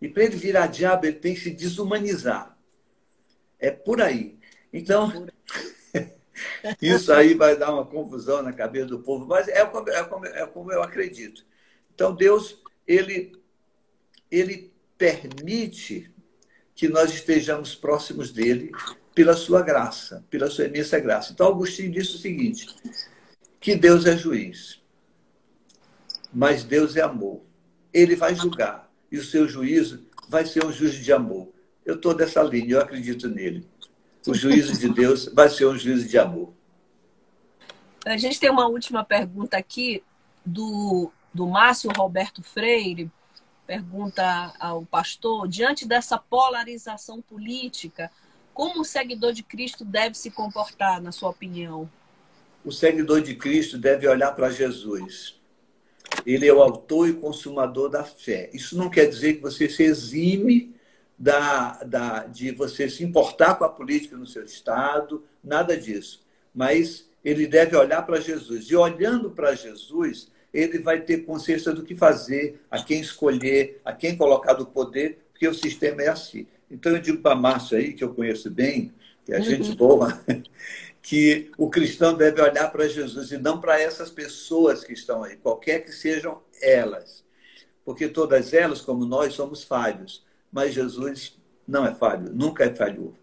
E 0.00 0.08
para 0.08 0.24
ele 0.24 0.36
virar 0.36 0.66
diabo, 0.66 1.06
ele 1.06 1.16
tem 1.16 1.34
que 1.34 1.40
se 1.40 1.50
desumanizar. 1.50 2.56
É 3.58 3.70
por 3.70 4.02
aí. 4.02 4.38
Então, 4.72 5.26
isso 6.82 7.12
aí 7.12 7.34
vai 7.34 7.56
dar 7.56 7.72
uma 7.72 7.86
confusão 7.86 8.42
na 8.42 8.52
cabeça 8.52 8.86
do 8.86 8.98
povo, 8.98 9.26
mas 9.26 9.48
é 9.48 9.64
como, 9.64 9.88
é 9.88 10.04
como, 10.04 10.26
é 10.26 10.46
como 10.46 10.72
eu 10.72 10.82
acredito. 10.82 11.46
Então, 11.96 12.14
Deus, 12.14 12.62
ele, 12.86 13.32
ele 14.30 14.70
permite 14.98 16.10
que 16.74 16.88
nós 16.88 17.10
estejamos 17.10 17.74
próximos 17.74 18.30
dele 18.30 18.70
pela 19.14 19.34
sua 19.34 19.62
graça, 19.62 20.22
pela 20.28 20.50
sua 20.50 20.66
imensa 20.66 21.00
graça. 21.00 21.32
Então, 21.32 21.48
Agostinho 21.48 21.90
disse 21.90 22.16
o 22.16 22.18
seguinte: 22.18 22.66
que 23.58 23.74
Deus 23.74 24.04
é 24.04 24.14
juiz, 24.14 24.78
mas 26.30 26.64
Deus 26.64 26.96
é 26.96 27.00
amor. 27.00 27.40
Ele 27.94 28.14
vai 28.14 28.34
julgar 28.34 28.92
e 29.10 29.16
o 29.16 29.24
seu 29.24 29.48
juízo 29.48 30.06
vai 30.28 30.44
ser 30.44 30.66
um 30.66 30.72
juízo 30.72 31.02
de 31.02 31.14
amor. 31.14 31.48
Eu 31.82 31.94
estou 31.94 32.12
dessa 32.12 32.42
linha, 32.42 32.74
eu 32.74 32.80
acredito 32.82 33.26
nele. 33.26 33.66
O 34.26 34.34
juízo 34.34 34.78
de 34.78 34.90
Deus 34.90 35.30
vai 35.32 35.48
ser 35.48 35.64
um 35.66 35.78
juízo 35.78 36.06
de 36.06 36.18
amor. 36.18 36.52
A 38.04 38.18
gente 38.18 38.38
tem 38.38 38.50
uma 38.50 38.66
última 38.66 39.02
pergunta 39.02 39.56
aqui 39.56 40.02
do, 40.44 41.10
do 41.36 41.46
Márcio 41.46 41.90
Roberto 41.96 42.42
Freire. 42.42 43.10
Pergunta 43.66 44.54
ao 44.58 44.84
pastor: 44.84 45.46
diante 45.46 45.86
dessa 45.86 46.18
polarização 46.18 47.20
política, 47.20 48.10
como 48.52 48.80
o 48.80 48.84
seguidor 48.84 49.32
de 49.32 49.42
Cristo 49.42 49.84
deve 49.84 50.16
se 50.16 50.30
comportar, 50.30 51.00
na 51.00 51.12
sua 51.12 51.30
opinião? 51.30 51.88
O 52.64 52.72
seguidor 52.72 53.20
de 53.20 53.36
Cristo 53.36 53.78
deve 53.78 54.08
olhar 54.08 54.32
para 54.32 54.50
Jesus 54.50 55.36
ele 56.24 56.46
é 56.46 56.52
o 56.52 56.62
autor 56.62 57.08
e 57.08 57.14
consumador 57.14 57.88
da 57.88 58.04
fé. 58.04 58.50
Isso 58.52 58.76
não 58.76 58.88
quer 58.88 59.06
dizer 59.06 59.34
que 59.34 59.42
você 59.42 59.68
se 59.68 59.82
exime 59.82 60.74
da, 61.18 61.82
da, 61.84 62.26
de 62.26 62.50
você 62.52 62.88
se 62.88 63.04
importar 63.04 63.54
com 63.56 63.64
a 63.64 63.68
política 63.68 64.16
no 64.16 64.26
seu 64.26 64.44
estado, 64.44 65.24
nada 65.42 65.76
disso. 65.76 66.24
Mas 66.54 67.08
ele 67.24 67.46
deve 67.46 67.76
olhar 67.76 68.02
para 68.02 68.20
Jesus. 68.20 68.70
E 68.70 68.76
olhando 68.76 69.30
para 69.30 69.54
Jesus, 69.54 70.28
ele 70.52 70.78
vai 70.78 71.00
ter 71.00 71.24
consciência 71.24 71.72
do 71.72 71.82
que 71.82 71.94
fazer, 71.94 72.60
a 72.70 72.82
quem 72.82 73.00
escolher, 73.00 73.80
a 73.84 73.92
quem 73.92 74.16
colocar 74.16 74.54
do 74.54 74.66
poder, 74.66 75.18
porque 75.32 75.46
o 75.46 75.54
sistema 75.54 76.02
é 76.02 76.08
assim. 76.08 76.46
Então 76.70 76.92
eu 76.92 77.00
digo 77.00 77.22
para 77.22 77.34
Márcio 77.36 77.76
aí, 77.76 77.92
que 77.92 78.02
eu 78.02 78.14
conheço 78.14 78.50
bem, 78.50 78.92
que 79.24 79.32
é 79.32 79.36
a 79.36 79.40
gente 79.40 79.70
uhum. 79.70 79.76
boa, 79.76 80.24
que 81.02 81.50
o 81.56 81.68
cristão 81.68 82.14
deve 82.14 82.40
olhar 82.40 82.70
para 82.70 82.88
Jesus 82.88 83.30
e 83.30 83.38
não 83.38 83.60
para 83.60 83.80
essas 83.80 84.10
pessoas 84.10 84.82
que 84.82 84.92
estão 84.92 85.22
aí, 85.22 85.36
qualquer 85.36 85.80
que 85.80 85.92
sejam 85.92 86.42
elas. 86.60 87.24
Porque 87.84 88.08
todas 88.08 88.52
elas, 88.52 88.80
como 88.80 89.04
nós, 89.04 89.34
somos 89.34 89.62
falhos. 89.62 90.24
Mas 90.50 90.74
Jesus 90.74 91.38
não 91.66 91.86
é 91.86 91.94
falho, 91.94 92.32
nunca 92.32 92.64
é 92.64 92.74
falhou. 92.74 93.14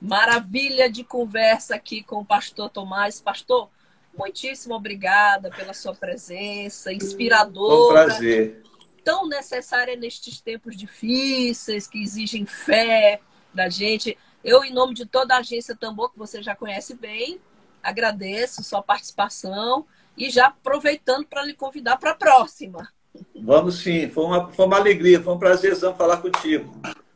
Maravilha 0.00 0.90
de 0.90 1.02
conversa 1.02 1.74
aqui 1.74 2.02
com 2.02 2.20
o 2.20 2.24
pastor 2.24 2.68
Tomás. 2.68 3.20
Pastor, 3.20 3.70
muitíssimo 4.16 4.74
obrigada 4.74 5.50
pela 5.50 5.72
sua 5.72 5.94
presença, 5.94 6.92
inspiradora. 6.92 8.02
Um 8.02 8.06
prazer. 8.06 8.62
Tão 9.04 9.28
necessária 9.28 9.94
nestes 9.96 10.40
tempos 10.40 10.76
difíceis 10.76 11.86
que 11.86 12.02
exigem 12.02 12.44
fé 12.44 13.20
da 13.54 13.68
gente. 13.68 14.18
Eu, 14.42 14.64
em 14.64 14.72
nome 14.72 14.94
de 14.94 15.06
toda 15.06 15.34
a 15.34 15.38
agência 15.38 15.76
Tambor, 15.76 16.10
que 16.10 16.18
você 16.18 16.42
já 16.42 16.54
conhece 16.56 16.94
bem, 16.94 17.40
agradeço 17.82 18.64
sua 18.64 18.82
participação 18.82 19.86
e 20.16 20.30
já 20.30 20.46
aproveitando 20.46 21.26
para 21.26 21.42
lhe 21.42 21.54
convidar 21.54 21.98
para 21.98 22.12
a 22.12 22.14
próxima. 22.14 22.88
Vamos 23.34 23.78
sim, 23.78 24.10
foi 24.10 24.24
uma, 24.24 24.50
foi 24.50 24.66
uma 24.66 24.76
alegria, 24.76 25.22
foi 25.22 25.34
um 25.34 25.38
prazerzão 25.38 25.94
falar 25.94 26.18
contigo. 26.18 26.74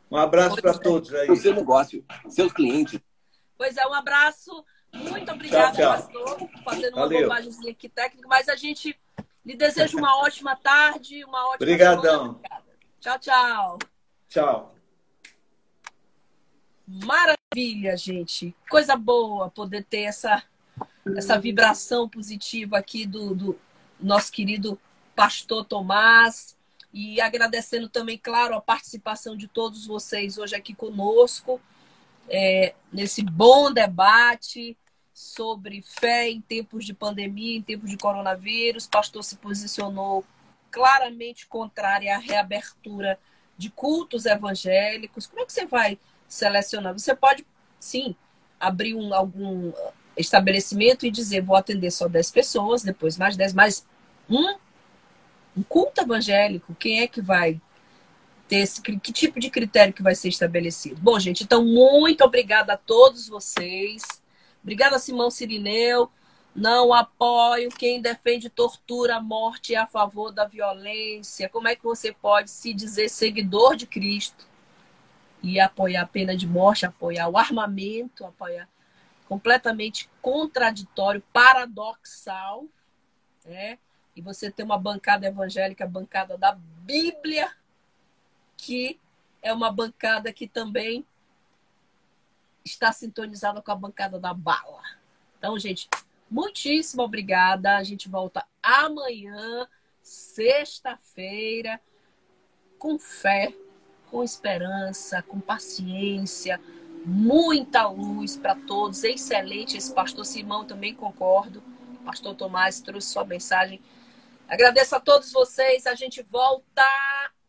Um 0.09 0.17
abraço 0.17 0.57
para 0.57 0.77
todos 0.77 1.13
aí. 1.13 1.29
O 1.29 1.35
seu 1.35 1.53
negócio, 1.53 2.03
seus 2.27 2.51
clientes. 2.51 2.99
Pois 3.57 3.77
é, 3.77 3.85
um 3.85 3.93
abraço. 3.93 4.51
Muito 4.93 5.31
obrigada, 5.31 5.75
tchau, 5.75 5.97
tchau. 5.97 6.37
pastor, 6.37 6.49
fazendo 6.63 6.93
uma 6.95 7.07
Valeu. 7.07 7.21
bobagemzinha 7.23 7.71
aqui 7.71 7.89
técnica, 7.89 8.27
mas 8.27 8.49
a 8.49 8.55
gente 8.55 8.97
lhe 9.45 9.55
deseja 9.55 9.97
uma 9.97 10.17
ótima 10.17 10.55
tarde, 10.55 11.23
uma 11.25 11.49
ótima 11.49 11.55
Obrigadão. 11.55 12.39
Tchau, 12.99 13.19
tchau. 13.19 13.79
Tchau. 14.29 14.75
Maravilha, 16.87 17.95
gente. 17.97 18.55
Coisa 18.69 18.95
boa 18.95 19.49
poder 19.49 19.83
ter 19.85 20.01
essa, 20.01 20.43
essa 21.17 21.39
vibração 21.39 22.07
positiva 22.07 22.77
aqui 22.77 23.05
do, 23.05 23.33
do 23.33 23.59
nosso 23.99 24.31
querido 24.31 24.79
pastor 25.15 25.65
Tomás. 25.65 26.55
E 26.93 27.21
agradecendo 27.21 27.87
também, 27.87 28.17
claro, 28.17 28.53
a 28.53 28.61
participação 28.61 29.35
de 29.35 29.47
todos 29.47 29.87
vocês 29.87 30.37
hoje 30.37 30.55
aqui 30.55 30.75
conosco, 30.75 31.61
é, 32.27 32.75
nesse 32.91 33.23
bom 33.23 33.71
debate 33.71 34.77
sobre 35.21 35.81
fé 35.81 36.29
em 36.29 36.41
tempos 36.41 36.85
de 36.85 36.93
pandemia, 36.93 37.57
em 37.57 37.61
tempos 37.61 37.89
de 37.89 37.97
coronavírus. 37.97 38.85
O 38.85 38.89
pastor 38.89 39.23
se 39.23 39.35
posicionou 39.37 40.25
claramente 40.69 41.47
contrário 41.47 42.11
à 42.11 42.17
reabertura 42.17 43.19
de 43.57 43.69
cultos 43.69 44.25
evangélicos. 44.25 45.27
Como 45.27 45.41
é 45.41 45.45
que 45.45 45.53
você 45.53 45.65
vai 45.65 45.99
selecionar. 46.31 46.93
Você 46.93 47.15
pode, 47.15 47.45
sim, 47.79 48.15
abrir 48.59 48.95
um, 48.95 49.13
algum 49.13 49.71
estabelecimento 50.17 51.05
e 51.05 51.11
dizer, 51.11 51.41
vou 51.41 51.55
atender 51.55 51.91
só 51.91 52.07
10 52.07 52.31
pessoas, 52.31 52.83
depois 52.83 53.17
mais 53.17 53.35
10, 53.35 53.53
mais 53.53 53.85
um, 54.29 54.55
um 55.57 55.63
culto 55.63 56.01
evangélico, 56.01 56.75
quem 56.75 57.01
é 57.01 57.07
que 57.07 57.21
vai 57.21 57.59
ter 58.47 58.57
esse, 58.57 58.81
que 58.81 59.13
tipo 59.13 59.39
de 59.39 59.49
critério 59.49 59.93
que 59.93 60.03
vai 60.03 60.15
ser 60.15 60.29
estabelecido? 60.29 60.99
Bom, 61.01 61.19
gente, 61.19 61.43
então 61.43 61.63
muito 61.65 62.23
obrigada 62.23 62.73
a 62.73 62.77
todos 62.77 63.27
vocês. 63.27 64.20
Obrigada, 64.61 64.99
Simão 64.99 65.29
Sirineu. 65.29 66.11
Não 66.53 66.93
apoio 66.93 67.69
quem 67.69 68.01
defende 68.01 68.49
tortura, 68.49 69.21
morte 69.21 69.71
e 69.71 69.75
a 69.75 69.87
favor 69.87 70.31
da 70.31 70.45
violência. 70.45 71.47
Como 71.47 71.67
é 71.67 71.75
que 71.75 71.83
você 71.83 72.11
pode 72.11 72.51
se 72.51 72.73
dizer 72.73 73.09
seguidor 73.09 73.75
de 73.75 73.87
Cristo 73.87 74.45
e 75.41 75.59
apoiar 75.59 76.03
a 76.03 76.07
pena 76.07 76.35
de 76.35 76.45
morte, 76.45 76.85
apoiar 76.85 77.29
o 77.29 77.37
armamento, 77.37 78.25
apoiar 78.25 78.67
completamente 79.27 80.09
contraditório, 80.21 81.23
paradoxal, 81.31 82.65
né? 83.45 83.79
E 84.13 84.21
você 84.21 84.51
tem 84.51 84.65
uma 84.65 84.77
bancada 84.77 85.25
evangélica, 85.25 85.87
bancada 85.87 86.37
da 86.37 86.51
Bíblia, 86.51 87.49
que 88.57 88.99
é 89.41 89.53
uma 89.53 89.71
bancada 89.71 90.33
que 90.33 90.47
também 90.47 91.05
está 92.63 92.91
sintonizada 92.91 93.61
com 93.61 93.71
a 93.71 93.75
bancada 93.75 94.19
da 94.19 94.33
bala. 94.33 94.81
Então, 95.37 95.57
gente, 95.57 95.89
muitíssimo 96.29 97.03
obrigada. 97.03 97.77
A 97.77 97.83
gente 97.83 98.09
volta 98.09 98.45
amanhã, 98.61 99.67
sexta-feira, 100.01 101.79
com 102.77 102.97
fé 102.97 103.53
com 104.11 104.23
esperança, 104.23 105.23
com 105.23 105.39
paciência, 105.39 106.59
muita 107.05 107.87
luz 107.87 108.37
para 108.37 108.55
todos. 108.55 109.03
Excelente 109.03 109.77
esse 109.77 109.93
pastor 109.93 110.25
Simão, 110.25 110.65
também 110.65 110.93
concordo. 110.93 111.63
pastor 112.05 112.35
Tomás 112.35 112.81
trouxe 112.81 113.07
sua 113.07 113.23
mensagem. 113.23 113.81
Agradeço 114.47 114.95
a 114.95 114.99
todos 114.99 115.31
vocês. 115.31 115.87
A 115.87 115.95
gente 115.95 116.21
volta 116.21 116.83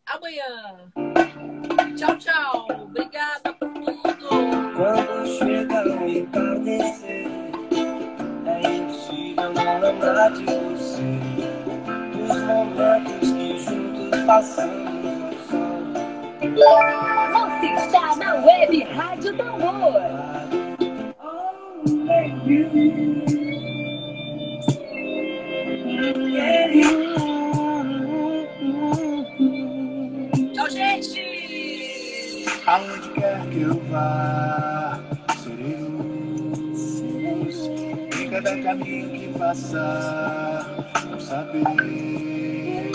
amanhã. 0.05 0.89
Tchau, 1.97 2.17
tchau. 2.17 2.67
Obrigada. 2.83 3.52
Quando 4.75 5.27
chega 5.37 5.87
o 5.87 6.09
entardecer, 6.09 7.27
é 8.47 8.75
impossível 8.75 9.53
não 9.53 9.79
lembrar 9.79 10.31
de 10.31 10.43
você. 10.45 11.01
Dos 12.11 12.41
momentos 12.41 13.31
que 13.31 13.59
juntos 13.59 14.19
passamos. 14.25 14.93
Você 17.33 17.67
está 17.67 18.15
na 18.15 18.35
Web 18.43 18.83
Rádio 18.83 19.37
Tambor. 19.37 20.01
Tchau, 26.81 27.12
Aonde 32.73 33.07
quer 33.09 33.39
que 33.49 33.61
eu 33.61 33.79
vá, 33.87 34.99
serei 35.43 35.75
luz. 35.75 37.67
Em 38.19 38.29
cada 38.31 38.63
caminho 38.63 39.11
que 39.11 39.37
passar, 39.37 40.65
não 41.07 41.19
saber. 41.19 42.91